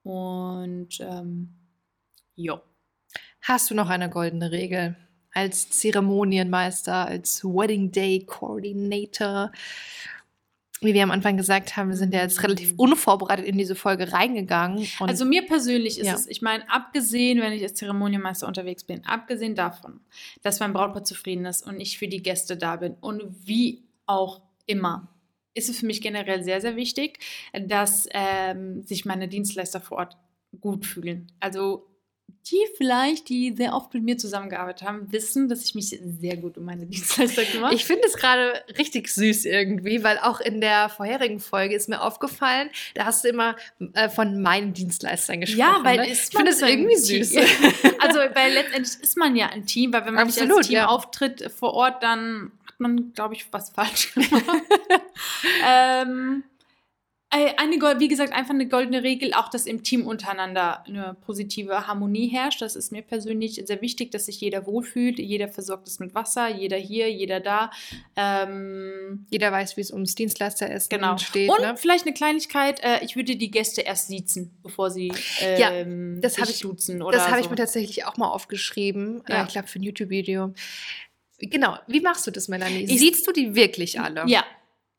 Und 0.04 1.00
ähm, 1.00 1.54
jo. 2.36 2.62
Hast 3.42 3.70
du 3.70 3.76
noch 3.76 3.90
eine 3.90 4.10
goldene 4.10 4.52
Regel? 4.52 4.96
Als 5.32 5.70
Zeremonienmeister, 5.70 7.08
als 7.08 7.44
Wedding 7.44 7.92
Day 7.92 8.26
Coordinator. 8.26 9.52
Wie 10.82 10.94
wir 10.94 11.04
am 11.04 11.12
Anfang 11.12 11.38
gesagt 11.38 11.78
haben, 11.78 11.90
wir 11.90 11.96
sind 11.96 12.14
ja 12.14 12.22
jetzt 12.22 12.44
relativ 12.44 12.74
unvorbereitet 12.78 13.46
in 13.46 13.58
diese 13.58 13.76
Folge 13.76 14.12
reingegangen. 14.12 14.86
Also 15.00 15.24
mir 15.26 15.46
persönlich 15.46 16.00
ist 16.00 16.08
Ja. 16.08 16.16
es, 16.16 16.28
ich 16.28 16.42
meine, 16.42 16.70
abgesehen, 16.70 17.40
wenn 17.42 17.54
ich 17.54 17.64
als 17.64 17.76
Zeremonienmeister 17.76 18.46
unterwegs 18.48 18.84
bin, 18.84 19.06
abgesehen 19.06 19.56
davon, 19.56 20.02
dass 20.44 20.60
mein 20.60 20.74
Brautpaar 20.74 21.04
zufrieden 21.06 21.46
ist 21.46 21.66
und 21.66 21.80
ich 21.80 21.98
für 21.98 22.08
die 22.10 22.22
Gäste 22.22 22.58
da 22.58 22.76
bin 22.76 22.96
und 23.00 23.24
wie 23.48 23.84
auch 24.06 24.42
immer, 24.66 25.08
ist 25.54 25.70
es 25.70 25.80
für 25.80 25.86
mich 25.86 26.02
generell 26.02 26.44
sehr, 26.44 26.60
sehr 26.60 26.76
wichtig, 26.76 27.20
dass 27.54 28.08
ähm, 28.12 28.84
sich 28.84 29.06
meine 29.06 29.30
Dienstleister 29.30 29.80
vor 29.80 30.00
Ort 30.00 30.18
gut 30.60 30.86
fühlen. 30.86 31.32
Also 31.40 31.88
die 32.48 32.68
vielleicht, 32.78 33.30
die 33.30 33.54
sehr 33.54 33.74
oft 33.74 33.94
mit 33.94 34.04
mir 34.04 34.18
zusammengearbeitet 34.18 34.88
haben, 34.88 35.12
wissen, 35.12 35.50
dass 35.50 35.64
ich 35.64 35.74
mich 35.74 35.90
sehr 35.90 36.38
gut 36.38 36.58
um 36.58 36.66
meine 36.66 36.86
Dienstleister 36.86 37.44
kümmere. 37.44 37.74
Ich 37.74 37.86
finde 37.86 38.04
es 38.06 38.16
gerade 38.16 38.64
richtig 38.78 39.08
süß 39.10 39.46
irgendwie, 39.46 40.04
weil 40.04 40.20
auch 40.20 40.40
in 40.42 40.62
der 40.62 40.90
vorherigen 40.90 41.40
Folge 41.40 41.76
ist 41.76 41.90
mir 41.90 42.02
aufgefallen, 42.02 42.70
da 42.94 43.06
hast 43.06 43.24
du 43.24 43.30
immer 43.30 43.56
äh, 43.94 44.10
von 44.10 44.42
meinen 44.42 44.74
Dienstleistern 44.74 45.42
gesprochen. 45.42 45.60
Ja, 45.60 45.80
weil 45.84 45.98
ne? 45.98 46.12
ich 46.12 46.20
finde 46.20 46.52
es 46.52 46.62
irgendwie 46.62 47.02
Team. 47.02 47.24
süß. 47.24 47.36
Also, 48.00 48.20
weil 48.20 48.54
letztendlich 48.54 49.02
ist 49.02 49.18
man 49.18 49.36
ja 49.36 49.48
ein 49.48 49.66
Team, 49.66 49.92
weil 49.92 50.06
wenn 50.06 50.14
man 50.14 50.28
nicht 50.28 50.38
Absolut, 50.38 50.60
als 50.60 50.68
Team 50.68 50.76
ja. 50.76 50.88
auftritt 50.88 51.52
vor 51.52 51.74
Ort, 51.74 52.04
dann 52.04 52.52
hat 52.68 52.80
man, 52.80 53.14
glaube 53.14 53.34
ich, 53.34 53.52
was 53.52 53.72
falsch 53.72 54.14
gemacht. 54.14 54.44
ähm, 55.66 56.44
äh, 56.44 56.55
eine, 57.32 57.78
Gol- 57.80 58.00
wie 58.00 58.08
gesagt, 58.08 58.32
einfach 58.32 58.54
eine 58.54 58.68
goldene 58.68 59.04
Regel, 59.04 59.34
auch 59.34 59.50
dass 59.50 59.66
im 59.66 59.84
Team 59.84 60.08
untereinander 60.08 60.86
eine 60.86 61.18
positive 61.26 61.86
Harmonie 61.86 62.28
herrscht. 62.30 62.62
Das 62.62 62.78
ist 62.78 62.94
mir 62.94 63.02
persönlich 63.02 63.62
sehr 63.66 63.82
wichtig, 63.82 64.12
dass 64.12 64.28
sich 64.28 64.40
jeder 64.40 64.66
wohlfühlt. 64.66 65.20
Jeder 65.20 65.50
versorgt 65.50 65.88
es 65.90 66.00
mit 66.00 66.16
Wasser, 66.16 66.48
jeder 66.48 66.78
hier, 66.78 67.12
jeder 67.12 67.42
da. 67.42 67.72
Ähm, 68.16 69.26
Jeder 69.30 69.52
weiß, 69.52 69.76
wie 69.76 69.82
es 69.82 69.92
ums 69.92 70.16
Dienstleisteressen 70.16 70.90
Genau. 70.90 71.18
steht. 71.18 71.50
und 71.50 71.60
ne? 71.62 71.76
vielleicht 71.78 72.06
eine 72.06 72.14
Kleinigkeit, 72.14 72.82
äh, 72.84 73.04
ich 73.04 73.16
würde 73.18 73.36
die 73.36 73.52
Gäste 73.52 73.82
erst 73.82 74.08
siezen, 74.08 74.58
bevor 74.64 74.90
sie 74.90 75.12
Ja, 75.58 75.72
ähm, 75.72 76.20
das 76.22 76.36
sich 76.36 76.44
hab 76.44 76.50
ich- 76.50 76.60
duzen 76.62 77.02
oder 77.02 77.18
Das 77.18 77.28
habe 77.28 77.40
ich 77.40 77.46
so. 77.46 77.50
mir 77.50 77.58
tatsächlich 77.58 78.06
auch 78.06 78.18
mal 78.18 78.30
aufgeschrieben. 78.30 79.24
Ja. 79.28 79.42
Äh, 79.42 79.46
ich 79.46 79.52
glaube, 79.54 79.68
für 79.68 79.80
ein 79.80 79.84
YouTube-Video. 79.84 80.54
Genau. 81.40 81.78
Wie 81.88 82.00
machst 82.00 82.26
du 82.28 82.32
das, 82.32 82.48
Melanie? 82.48 82.84
Ich- 82.84 83.00
Siehst 83.00 83.28
du 83.28 83.34
die 83.34 83.56
wirklich 83.56 84.00
alle? 84.00 84.24
Ja, 84.28 84.46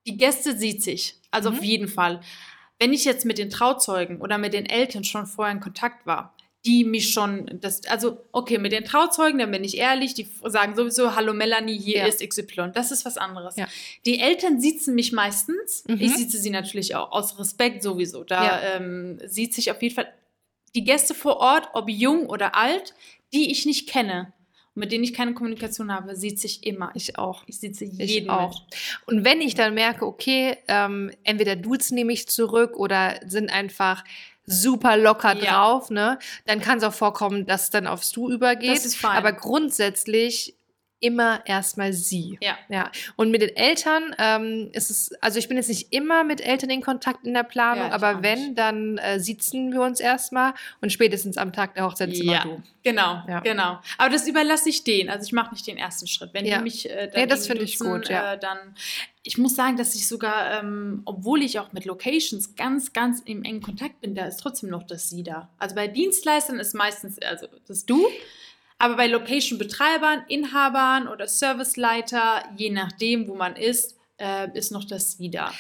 die 0.06 0.16
Gäste 0.18 0.56
sieht 0.56 0.82
sich. 0.82 1.14
Also 1.36 1.50
Mhm. 1.50 1.56
auf 1.58 1.62
jeden 1.64 1.88
Fall. 1.88 2.20
Wenn 2.78 2.92
ich 2.92 3.04
jetzt 3.04 3.24
mit 3.24 3.38
den 3.38 3.50
Trauzeugen 3.50 4.20
oder 4.20 4.38
mit 4.38 4.52
den 4.52 4.66
Eltern 4.66 5.04
schon 5.04 5.26
vorher 5.26 5.54
in 5.54 5.60
Kontakt 5.60 6.06
war, 6.06 6.34
die 6.64 6.82
mich 6.84 7.12
schon, 7.12 7.58
das, 7.60 7.86
also 7.86 8.18
okay, 8.32 8.58
mit 8.58 8.72
den 8.72 8.84
Trauzeugen, 8.84 9.38
dann 9.38 9.52
bin 9.52 9.62
ich 9.62 9.76
ehrlich, 9.76 10.14
die 10.14 10.28
sagen 10.46 10.74
sowieso, 10.74 11.14
hallo 11.14 11.32
Melanie, 11.32 11.78
hier 11.78 11.98
Ja. 11.98 12.06
ist 12.06 12.20
XY. 12.28 12.72
Das 12.74 12.90
ist 12.90 13.04
was 13.04 13.18
anderes. 13.18 13.54
Ja. 13.56 13.68
Die 14.04 14.18
Eltern 14.18 14.60
siezen 14.60 14.94
mich 14.96 15.12
meistens. 15.12 15.84
Mhm. 15.86 15.98
Ich 16.00 16.14
sieze 16.16 16.38
sie 16.38 16.50
natürlich 16.50 16.96
auch 16.96 17.12
aus 17.12 17.38
Respekt 17.38 17.82
sowieso. 17.84 18.24
Da 18.24 18.44
Ja. 18.44 18.60
ähm, 18.76 19.20
sieht 19.26 19.54
sich 19.54 19.70
auf 19.70 19.80
jeden 19.80 19.94
Fall 19.94 20.12
die 20.74 20.82
Gäste 20.84 21.14
vor 21.14 21.36
Ort, 21.36 21.68
ob 21.74 21.88
jung 21.88 22.26
oder 22.26 22.56
alt, 22.56 22.94
die 23.32 23.50
ich 23.52 23.64
nicht 23.64 23.88
kenne 23.88 24.32
mit 24.76 24.92
denen 24.92 25.04
ich 25.04 25.14
keine 25.14 25.34
Kommunikation 25.34 25.92
habe, 25.92 26.14
sieht 26.16 26.38
sich 26.38 26.64
immer. 26.66 26.90
Ich, 26.94 27.08
Ich 27.10 27.18
auch. 27.18 27.42
ich 27.46 27.58
sieze 27.58 27.84
Ich 27.84 27.92
jeden 28.10 28.30
auch. 28.30 28.62
mit. 28.64 28.78
Und 29.06 29.24
wenn 29.24 29.40
ich 29.40 29.54
dann 29.54 29.74
merke, 29.74 30.06
okay, 30.06 30.56
ähm, 30.68 31.10
entweder 31.24 31.56
duzen 31.56 31.94
nehme 31.94 32.12
ich 32.12 32.28
zurück 32.28 32.76
oder 32.76 33.18
sind 33.26 33.50
einfach 33.50 34.04
super 34.44 34.96
locker 34.96 35.34
Ja. 35.36 35.52
drauf, 35.64 35.90
ne, 35.90 36.18
dann 36.44 36.60
kann 36.60 36.78
es 36.78 36.84
auch 36.84 36.94
vorkommen, 36.94 37.46
dass 37.46 37.64
es 37.64 37.70
dann 37.70 37.86
aufs 37.86 38.12
Du 38.12 38.30
übergeht. 38.30 38.70
Das 38.76 38.84
ist 38.86 38.96
fein. 38.96 39.16
Aber 39.16 39.32
grundsätzlich 39.32 40.54
immer 41.00 41.46
erstmal 41.46 41.92
sie. 41.92 42.38
Ja. 42.40 42.56
Ja. 42.68 42.90
Und 43.16 43.30
mit 43.30 43.42
den 43.42 43.54
Eltern 43.54 44.14
ähm, 44.18 44.70
ist 44.72 44.90
es, 44.90 45.12
also 45.20 45.38
ich 45.38 45.46
bin 45.48 45.56
jetzt 45.58 45.68
nicht 45.68 45.92
immer 45.92 46.24
mit 46.24 46.40
Eltern 46.40 46.70
in 46.70 46.80
Kontakt 46.80 47.24
in 47.26 47.34
der 47.34 47.42
Planung, 47.42 47.88
Ja, 47.88 47.92
aber 47.92 48.22
wenn, 48.22 48.54
dann 48.54 48.96
äh, 48.98 49.20
sitzen 49.20 49.72
wir 49.72 49.82
uns 49.82 50.00
erstmal 50.00 50.54
und 50.80 50.90
spätestens 50.92 51.36
am 51.36 51.52
Tag 51.52 51.74
der 51.74 51.84
Hochzeit 51.84 52.10
ist 52.10 52.20
immer 52.22 52.32
Ja. 52.32 52.42
du. 52.44 52.62
Genau, 52.82 53.22
Ja. 53.28 53.40
genau. 53.40 53.78
Aber 53.98 54.10
das 54.10 54.26
überlasse 54.26 54.68
ich 54.70 54.84
denen. 54.84 55.10
Also 55.10 55.26
ich 55.26 55.32
mache 55.32 55.52
nicht 55.52 55.66
den 55.66 55.76
ersten 55.76 56.06
Schritt. 56.06 56.30
Wenn 56.32 56.46
Ja. 56.46 56.58
die 56.58 56.62
mich 56.64 56.88
äh, 56.88 57.08
dann 57.08 57.20
Ja, 57.20 57.26
das 57.26 57.46
finde 57.46 57.64
ich 57.64 57.78
gut, 57.78 58.08
ja. 58.08 58.34
äh, 58.34 58.38
dann 58.38 58.58
ich 59.22 59.38
muss 59.38 59.56
sagen, 59.56 59.76
dass 59.76 59.96
ich 59.96 60.06
sogar, 60.06 60.60
ähm, 60.60 61.02
obwohl 61.04 61.42
ich 61.42 61.58
auch 61.58 61.72
mit 61.72 61.84
Locations 61.84 62.54
ganz, 62.54 62.92
ganz 62.92 63.20
im 63.24 63.42
engen 63.42 63.60
Kontakt 63.60 64.00
bin, 64.00 64.14
da 64.14 64.24
ist 64.26 64.36
trotzdem 64.38 64.70
noch 64.70 64.84
das 64.84 65.10
Sie 65.10 65.24
da. 65.24 65.50
Also 65.58 65.74
bei 65.74 65.88
Dienstleistern 65.88 66.60
ist 66.60 66.74
meistens 66.74 67.18
also 67.20 67.48
das 67.66 67.84
Du. 67.84 68.06
Aber 68.78 68.96
bei 68.96 69.06
Location-Betreibern, 69.06 70.24
Inhabern 70.28 71.08
oder 71.08 71.26
Serviceleiter, 71.28 72.44
je 72.56 72.70
nachdem, 72.70 73.26
wo 73.28 73.34
man 73.34 73.56
ist, 73.56 73.96
äh, 74.18 74.50
ist 74.56 74.70
noch 74.70 74.84
das 74.84 75.12
Sie 75.12 75.30
da. 75.30 75.52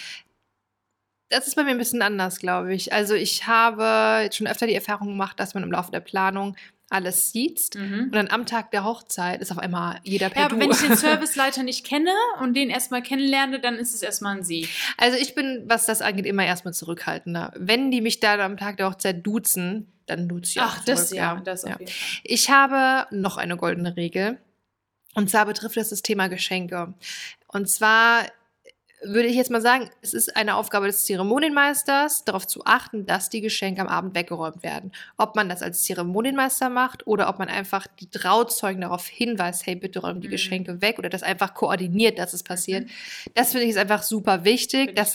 Das 1.28 1.48
ist 1.48 1.56
bei 1.56 1.64
mir 1.64 1.70
ein 1.70 1.78
bisschen 1.78 2.02
anders, 2.02 2.38
glaube 2.38 2.74
ich. 2.74 2.92
Also 2.92 3.14
ich 3.14 3.46
habe 3.46 4.22
jetzt 4.22 4.36
schon 4.36 4.46
öfter 4.46 4.66
die 4.66 4.74
Erfahrung 4.74 5.08
gemacht, 5.08 5.40
dass 5.40 5.54
man 5.54 5.64
im 5.64 5.72
Laufe 5.72 5.90
der 5.90 6.00
Planung 6.00 6.56
alles 6.88 7.32
sieht. 7.32 7.74
Und 7.74 8.12
dann 8.12 8.28
am 8.28 8.46
Tag 8.46 8.70
der 8.70 8.84
Hochzeit 8.84 9.40
ist 9.40 9.50
auf 9.50 9.58
einmal 9.58 9.98
jeder 10.04 10.30
per 10.30 10.42
Ja, 10.42 10.46
aber 10.46 10.54
Du. 10.56 10.60
wenn 10.60 10.70
ich 10.70 10.78
den 10.78 10.96
Serviceleiter 10.96 11.62
nicht 11.62 11.84
kenne 11.84 12.12
und 12.40 12.54
den 12.54 12.70
erstmal 12.70 13.02
kennenlerne, 13.02 13.58
dann 13.60 13.74
ist 13.76 13.92
es 13.94 14.02
erstmal 14.02 14.36
ein 14.36 14.44
Sie. 14.44 14.68
Also 14.96 15.18
ich 15.18 15.34
bin, 15.34 15.64
was 15.66 15.86
das 15.86 16.00
angeht, 16.00 16.26
immer 16.26 16.44
erstmal 16.44 16.74
zurückhaltender. 16.74 17.52
Wenn 17.56 17.90
die 17.90 18.00
mich 18.00 18.20
dann 18.20 18.40
am 18.40 18.56
Tag 18.56 18.76
der 18.76 18.88
Hochzeit 18.90 19.26
duzen, 19.26 19.92
dann 20.06 20.28
duze 20.28 20.52
ich 20.52 20.60
auch 20.60 20.66
Ach, 20.66 20.84
das 20.84 21.08
zurück, 21.08 21.18
ja, 21.18 21.40
das 21.44 21.64
auf 21.64 21.70
ja. 21.70 21.76
jeden 21.80 21.90
Fall. 21.90 22.20
Ich 22.22 22.50
habe 22.50 23.06
noch 23.14 23.36
eine 23.36 23.56
goldene 23.56 23.96
Regel. 23.96 24.38
Und 25.14 25.28
zwar 25.30 25.46
betrifft 25.46 25.76
das 25.76 25.88
das 25.88 26.02
Thema 26.02 26.28
Geschenke. 26.28 26.94
Und 27.48 27.68
zwar 27.68 28.26
würde 29.02 29.28
ich 29.28 29.36
jetzt 29.36 29.50
mal 29.50 29.60
sagen, 29.60 29.90
es 30.00 30.14
ist 30.14 30.36
eine 30.36 30.56
Aufgabe 30.56 30.86
des 30.86 31.04
Zeremonienmeisters, 31.04 32.24
darauf 32.24 32.46
zu 32.46 32.64
achten, 32.64 33.06
dass 33.06 33.28
die 33.28 33.40
Geschenke 33.40 33.80
am 33.82 33.88
Abend 33.88 34.14
weggeräumt 34.14 34.62
werden. 34.62 34.92
Ob 35.16 35.36
man 35.36 35.48
das 35.48 35.62
als 35.62 35.84
Zeremonienmeister 35.84 36.70
macht 36.70 37.06
oder 37.06 37.28
ob 37.28 37.38
man 37.38 37.48
einfach 37.48 37.86
die 38.00 38.08
Trauzeugen 38.10 38.80
darauf 38.80 39.06
hinweist, 39.06 39.66
hey, 39.66 39.76
bitte 39.76 40.00
räum 40.00 40.20
die 40.20 40.28
Mhm. 40.28 40.32
Geschenke 40.32 40.80
weg 40.80 40.98
oder 40.98 41.08
das 41.08 41.22
einfach 41.22 41.54
koordiniert, 41.54 42.18
dass 42.18 42.32
es 42.32 42.42
passiert. 42.42 42.88
Das 43.34 43.52
finde 43.52 43.64
ich 43.64 43.70
ist 43.70 43.78
einfach 43.78 44.02
super 44.02 44.44
wichtig, 44.44 44.94
dass 44.96 45.14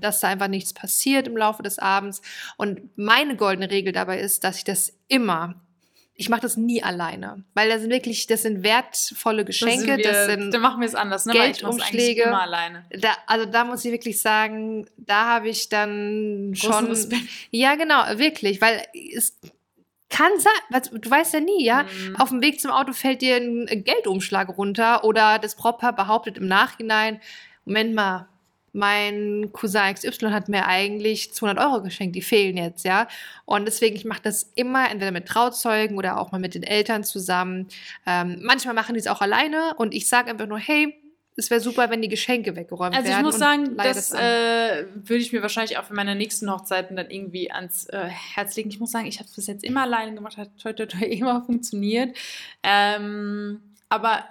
dass 0.00 0.20
da 0.20 0.28
einfach 0.28 0.48
nichts 0.48 0.72
passiert 0.72 1.28
im 1.28 1.36
Laufe 1.36 1.62
des 1.62 1.78
Abends. 1.78 2.22
Und 2.56 2.96
meine 2.96 3.36
goldene 3.36 3.70
Regel 3.70 3.92
dabei 3.92 4.20
ist, 4.20 4.44
dass 4.44 4.56
ich 4.58 4.64
das 4.64 4.92
immer, 5.08 5.54
ich 6.14 6.28
mache 6.28 6.42
das 6.42 6.56
nie 6.56 6.82
alleine, 6.82 7.42
weil 7.54 7.68
das 7.70 7.80
sind 7.80 7.90
wirklich, 7.90 8.26
das 8.26 8.42
sind 8.42 8.62
wertvolle 8.62 9.44
Geschenke, 9.44 9.96
wir, 9.96 10.04
das 10.04 10.26
sind 10.26 10.52
dann 10.52 10.60
machen 10.60 10.80
wir 10.80 10.86
es 10.86 10.94
anders, 10.94 11.24
ne? 11.26 11.32
Geldumschläge. 11.32 12.24
immer 12.24 12.42
alleine. 12.42 12.84
da, 12.90 13.10
also 13.26 13.46
da 13.46 13.64
muss 13.64 13.84
ich 13.84 13.92
wirklich 13.92 14.20
sagen, 14.20 14.86
da 14.96 15.26
habe 15.26 15.48
ich 15.48 15.68
dann 15.68 16.52
schon, 16.54 16.94
ja 17.50 17.74
genau, 17.76 18.02
wirklich, 18.18 18.60
weil 18.60 18.82
es 19.14 19.38
kann 20.10 20.30
sein, 20.38 20.82
du 20.92 21.10
weißt 21.10 21.32
ja 21.32 21.40
nie, 21.40 21.64
ja, 21.64 21.84
Mhm. 21.84 22.16
auf 22.16 22.28
dem 22.28 22.42
Weg 22.42 22.60
zum 22.60 22.70
Auto 22.70 22.92
fällt 22.92 23.22
dir 23.22 23.36
ein 23.36 23.82
Geldumschlag 23.82 24.56
runter 24.58 25.04
oder 25.04 25.38
das 25.38 25.54
Brautpaar 25.56 25.94
behauptet 25.94 26.36
im 26.36 26.46
Nachhinein, 26.46 27.20
Moment 27.64 27.94
mal, 27.94 28.28
mein 28.72 29.50
Cousin 29.52 29.94
XY 29.94 30.30
hat 30.30 30.48
mir 30.48 30.66
eigentlich 30.66 31.32
200 31.34 31.64
Euro 31.64 31.82
geschenkt, 31.82 32.16
die 32.16 32.22
fehlen 32.22 32.56
jetzt, 32.56 32.84
ja. 32.84 33.06
Und 33.44 33.66
deswegen, 33.66 33.96
ich 33.96 34.04
mache 34.04 34.22
das 34.22 34.50
immer 34.54 34.90
entweder 34.90 35.10
mit 35.12 35.26
Trauzeugen 35.26 35.98
oder 35.98 36.18
auch 36.18 36.32
mal 36.32 36.40
mit 36.40 36.54
den 36.54 36.62
Eltern 36.62 37.04
zusammen. 37.04 37.68
Ähm, 38.06 38.38
manchmal 38.42 38.74
machen 38.74 38.94
die 38.94 39.00
es 39.00 39.06
auch 39.06 39.20
alleine 39.20 39.74
und 39.76 39.94
ich 39.94 40.08
sage 40.08 40.30
einfach 40.30 40.46
nur, 40.46 40.58
hey, 40.58 40.98
es 41.34 41.50
wäre 41.50 41.60
super, 41.60 41.88
wenn 41.88 42.02
die 42.02 42.08
Geschenke 42.08 42.56
weggeräumt 42.56 42.94
Also 42.94 43.08
werden. 43.08 43.20
ich 43.20 43.24
muss 43.24 43.38
sagen, 43.38 43.76
das 43.78 44.12
an. 44.12 44.20
äh, 44.20 44.84
würde 44.94 45.22
ich 45.22 45.32
mir 45.32 45.40
wahrscheinlich 45.40 45.78
auch 45.78 45.84
für 45.84 45.94
meine 45.94 46.14
nächsten 46.14 46.50
Hochzeiten 46.50 46.94
dann 46.94 47.10
irgendwie 47.10 47.50
ans 47.50 47.86
äh, 47.86 48.04
Herz 48.34 48.54
legen. 48.56 48.68
Ich 48.68 48.78
muss 48.80 48.90
sagen, 48.90 49.06
ich 49.06 49.18
habe 49.18 49.28
es 49.28 49.34
bis 49.34 49.46
jetzt 49.46 49.64
immer 49.64 49.82
alleine 49.82 50.14
gemacht, 50.14 50.36
hat 50.36 50.50
toi 50.60 50.72
immer 51.06 51.42
funktioniert. 51.42 52.14
Ähm, 52.62 53.62
aber 53.88 54.24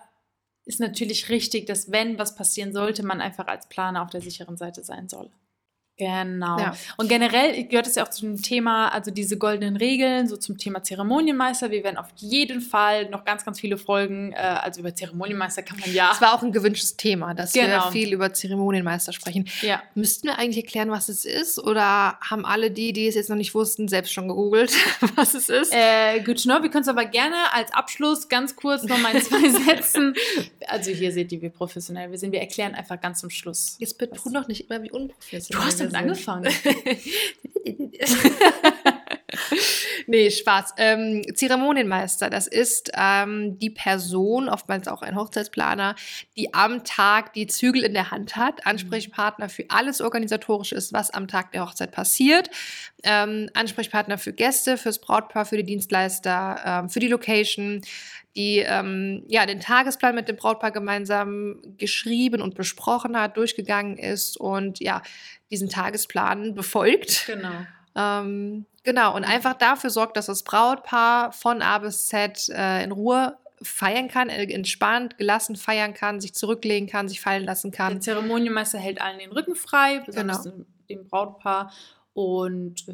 ist 0.66 0.80
natürlich 0.80 1.30
richtig, 1.30 1.66
dass 1.66 1.92
wenn 1.92 2.18
was 2.18 2.36
passieren 2.36 2.74
sollte, 2.74 3.04
man 3.04 3.22
einfach 3.22 3.48
als 3.48 3.68
Planer 3.68 4.04
auf 4.04 4.10
der 4.10 4.22
sicheren 4.22 4.58
Seite 4.58 4.84
sein 4.84 5.10
soll. 5.10 5.30
Genau. 6.02 6.58
Ja. 6.58 6.74
Und 6.98 7.10
generell 7.10 7.64
gehört 7.66 7.86
es 7.86 7.94
ja 7.94 8.04
auch 8.04 8.10
zum 8.10 8.42
Thema, 8.42 8.88
also 8.90 9.12
diese 9.12 9.38
goldenen 9.38 9.78
Regeln, 9.78 10.28
so 10.28 10.36
zum 10.36 10.58
Thema 10.58 10.82
Zeremonienmeister. 10.82 11.70
Wir 11.70 11.84
werden 11.84 11.98
auf 11.98 12.08
jeden 12.16 12.60
Fall 12.62 13.08
noch 13.12 13.24
ganz, 13.24 13.46
ganz 13.46 13.60
viele 13.60 13.78
Folgen, 13.78 14.32
äh, 14.34 14.38
also 14.38 14.80
über 14.80 14.96
Zeremonienmeister 14.96 15.62
kann 15.62 15.78
man 15.80 15.94
ja. 15.94 16.10
Das 16.10 16.20
war 16.20 16.34
auch 16.34 16.42
ein 16.42 16.52
gewünschtes 16.52 16.98
Thema, 16.98 17.36
dass 17.36 17.54
wir 17.54 17.66
Genau. 17.66 17.92
viel 17.92 18.12
über 18.14 18.34
Zeremonienmeister 18.34 19.14
sprechen. 19.14 19.48
Ja. 19.62 19.84
Müssten 19.94 20.28
wir 20.28 20.40
eigentlich 20.40 20.58
erklären, 20.66 20.90
was 20.90 21.08
es 21.08 21.24
ist? 21.24 21.60
Oder 21.60 22.18
haben 22.20 22.46
alle 22.48 22.72
die, 22.72 22.94
die 22.94 23.06
es 23.08 23.14
jetzt 23.14 23.30
noch 23.30 23.38
nicht 23.38 23.54
wussten, 23.54 23.88
selbst 23.88 24.12
schon 24.12 24.28
gegoogelt, 24.28 24.74
was 25.16 25.36
es 25.36 25.50
ist? 25.50 25.72
Äh, 25.72 26.22
gut, 26.22 26.44
no, 26.48 26.64
wir 26.64 26.72
können 26.72 26.82
es 26.82 26.88
aber 26.88 27.06
gerne 27.06 27.36
als 27.54 27.72
Abschluss 27.74 28.28
ganz 28.28 28.56
kurz 28.56 28.82
noch 28.86 28.98
mal 28.98 29.14
in 29.14 29.22
zwei 29.22 29.50
Sätzen. 29.66 30.16
Also 30.68 30.90
hier 30.90 31.12
seht 31.12 31.32
ihr, 31.32 31.44
wie 31.44 31.50
professionell 31.50 32.10
wir 32.10 32.18
sind. 32.18 32.32
Wir 32.32 32.42
erklären 32.42 32.74
einfach 32.74 33.00
ganz 33.00 33.20
zum 33.20 33.30
Schluss. 33.30 33.76
Jetzt 33.78 34.00
betont 34.00 34.36
doch 34.36 34.48
nicht 34.48 34.68
immer, 34.68 34.82
wie 34.82 34.90
unprofessionell 34.90 35.62
Du 35.62 35.68
hast 35.68 35.80
angefangen. 35.96 36.52
nee, 40.08 40.30
Spaß. 40.30 40.74
Ähm, 40.78 41.24
Zeremonienmeister, 41.34 42.30
das 42.30 42.48
ist 42.48 42.92
ähm, 42.96 43.58
die 43.60 43.70
Person, 43.70 44.50
oftmals 44.50 44.88
auch 44.88 45.02
ein 45.02 45.16
Hochzeitsplaner, 45.16 45.96
die 46.38 46.54
am 46.54 46.84
Tag 46.84 47.34
die 47.34 47.48
Zügel 47.48 47.84
in 47.84 47.94
der 47.94 48.12
Hand 48.12 48.36
hat, 48.36 48.66
Ansprechpartner 48.66 49.50
für 49.50 49.66
alles 49.70 50.02
Organisatorische 50.02 50.76
ist, 50.76 50.94
was 50.94 51.12
am 51.12 51.28
Tag 51.28 51.52
der 51.52 51.66
Hochzeit 51.66 51.92
passiert, 51.92 52.50
ähm, 53.04 53.50
Ansprechpartner 53.54 54.18
für 54.18 54.34
Gäste, 54.34 54.78
fürs 54.78 55.00
Brautpaar, 55.00 55.46
für 55.46 55.58
die 55.58 55.64
Dienstleister, 55.64 56.62
ähm, 56.66 56.90
für 56.90 57.00
die 57.00 57.08
Location, 57.08 57.82
die 58.36 58.60
ähm, 58.60 59.24
ja 59.28 59.46
den 59.46 59.60
Tagesplan 59.60 60.16
mit 60.16 60.28
dem 60.28 60.38
Brautpaar 60.38 60.72
gemeinsam 60.72 61.58
geschrieben 61.78 62.42
und 62.42 62.56
besprochen 62.56 63.20
hat, 63.20 63.38
durchgegangen 63.38 63.98
ist 63.98 64.38
und 64.38 64.80
ja 64.80 65.02
diesen 65.50 65.70
Tagesplan 65.70 66.54
befolgt. 66.54 67.26
Genau. 67.28 67.66
Ähm, 67.96 68.66
genau, 68.84 69.16
und 69.16 69.24
einfach 69.24 69.54
dafür 69.54 69.90
sorgt, 69.90 70.18
dass 70.18 70.28
das 70.28 70.44
Brautpaar 70.44 71.32
von 71.32 71.62
A 71.62 71.80
bis 71.80 72.08
Z 72.08 72.50
äh, 72.50 72.84
in 72.84 72.92
Ruhe 72.92 73.38
feiern 73.62 74.08
kann, 74.08 74.30
äh, 74.30 74.44
entspannt, 74.52 75.18
gelassen 75.18 75.56
feiern 75.56 75.94
kann, 75.94 76.20
sich 76.20 76.34
zurücklegen 76.34 76.90
kann, 76.90 77.08
sich 77.08 77.22
fallen 77.22 77.44
lassen 77.46 77.72
Der 77.72 77.78
kann. 77.78 78.02
Zeremonienmeister 78.02 78.80
hält 78.80 79.02
allen 79.02 79.20
den 79.20 79.32
Rücken 79.32 79.56
frei, 79.56 80.02
besonders 80.06 80.44
Genau. 80.44 80.56
dem, 80.56 80.66
dem 80.90 81.08
Brautpaar. 81.08 81.72
Und 82.14 82.88
äh, 82.88 82.94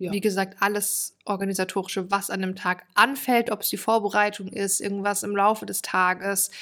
ja. 0.00 0.12
Wie 0.12 0.20
gesagt, 0.20 0.58
alles 0.60 1.16
organisatorische, 1.24 2.08
was 2.08 2.30
an 2.30 2.40
dem 2.40 2.54
Tag 2.54 2.84
anfällt, 2.94 3.50
ob 3.50 3.62
es 3.62 3.68
die 3.68 3.76
Vorbereitung 3.76 4.46
ist, 4.46 4.80
irgendwas 4.80 5.24
im 5.24 5.34
Laufe 5.34 5.66
des 5.66 5.82
Tages, 5.82 6.52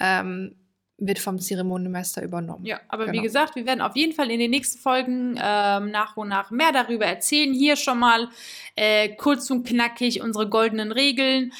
ähm, 0.00 0.56
wird 0.98 1.18
vom 1.18 1.38
Zeremonienmeister 1.38 2.22
übernommen. 2.22 2.64
Ja, 2.64 2.80
aber 2.88 3.06
wie 3.08 3.10
Genau. 3.12 3.22
gesagt, 3.22 3.54
wir 3.54 3.66
werden 3.66 3.80
auf 3.82 3.96
jeden 3.96 4.12
Fall 4.14 4.30
in 4.30 4.38
den 4.38 4.50
nächsten 4.50 4.78
Folgen 4.78 5.38
ähm, 5.42 5.90
nach 5.90 6.16
und 6.16 6.28
nach 6.28 6.50
mehr 6.50 6.72
darüber 6.72 7.04
erzählen. 7.06 7.52
Hier 7.52 7.76
schon 7.76 7.98
mal 7.98 8.28
äh, 8.76 9.10
kurz 9.10 9.50
und 9.50 9.66
knackig 9.66 10.22
unsere 10.22 10.48
goldenen 10.48 10.92
Regeln. 10.92 11.52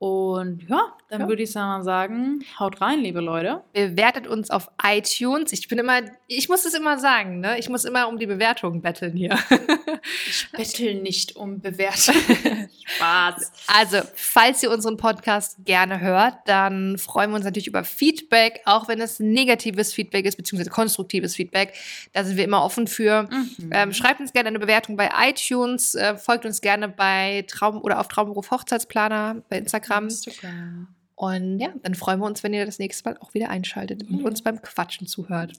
Und 0.00 0.62
ja, 0.68 0.92
dann 1.10 1.22
Ja. 1.22 1.28
würde 1.28 1.42
ich 1.42 1.50
sagen, 1.50 2.44
haut 2.60 2.80
rein, 2.80 3.00
liebe 3.00 3.20
Leute. 3.20 3.62
Bewertet 3.72 4.28
uns 4.28 4.48
auf 4.48 4.70
iTunes. 4.80 5.52
Ich 5.52 5.66
bin 5.66 5.78
immer, 5.80 6.02
ich 6.28 6.48
muss 6.48 6.64
es 6.64 6.74
immer 6.74 6.98
sagen, 6.98 7.40
ne? 7.40 7.58
Ich 7.58 7.68
muss 7.68 7.84
immer 7.84 8.06
um 8.06 8.16
die 8.18 8.26
Bewertungen 8.26 8.80
betteln 8.80 9.16
hier. 9.16 9.36
Ich 10.28 10.50
bettel 10.52 11.02
nicht 11.02 11.34
um 11.36 11.60
Bewertung. 11.60 12.14
Spaß. 12.86 13.52
Also, 13.66 13.98
falls 14.14 14.62
ihr 14.62 14.70
unseren 14.70 14.96
Podcast 14.96 15.56
gerne 15.64 16.00
hört, 16.00 16.34
dann 16.46 16.98
freuen 16.98 17.30
wir 17.30 17.36
uns 17.36 17.44
natürlich 17.44 17.66
über 17.66 17.82
Feedback, 17.84 18.60
auch 18.64 18.86
wenn 18.88 19.00
es 19.00 19.18
negatives 19.18 19.92
Feedback 19.92 20.24
ist, 20.24 20.36
beziehungsweise 20.36 20.70
konstruktives 20.70 21.34
Feedback. 21.34 21.74
Da 22.12 22.22
sind 22.24 22.36
wir 22.36 22.44
immer 22.44 22.62
offen 22.62 22.86
für. 22.86 23.22
Mhm. 23.24 23.70
Ähm, 23.72 23.92
schreibt 23.92 24.20
uns 24.20 24.32
gerne 24.32 24.48
eine 24.48 24.60
Bewertung 24.60 24.96
bei 24.96 25.10
iTunes, 25.28 25.94
äh, 25.96 26.16
folgt 26.16 26.46
uns 26.46 26.60
gerne 26.60 26.88
bei 26.88 27.44
Traum 27.48 27.82
oder 27.82 27.98
auf 27.98 28.06
Traumberuf 28.08 28.50
Hochzeitsplaner 28.52 29.42
bei 29.48 29.58
Instagram. 29.58 29.87
Instagram. 29.96 30.88
Und 31.14 31.58
ja, 31.58 31.74
dann 31.82 31.94
freuen 31.94 32.20
wir 32.20 32.26
uns, 32.26 32.42
wenn 32.42 32.54
ihr 32.54 32.64
das 32.64 32.78
nächste 32.78 33.08
Mal 33.08 33.18
auch 33.18 33.34
wieder 33.34 33.50
einschaltet 33.50 34.08
und 34.08 34.24
uns 34.24 34.42
beim 34.42 34.62
Quatschen 34.62 35.06
zuhört. 35.06 35.52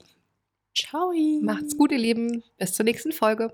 Ciao. 0.74 1.12
Macht's 1.42 1.76
gut, 1.76 1.92
ihr 1.92 1.98
Lieben. 1.98 2.42
Bis 2.56 2.72
zur 2.72 2.84
nächsten 2.84 3.12
Folge. 3.12 3.52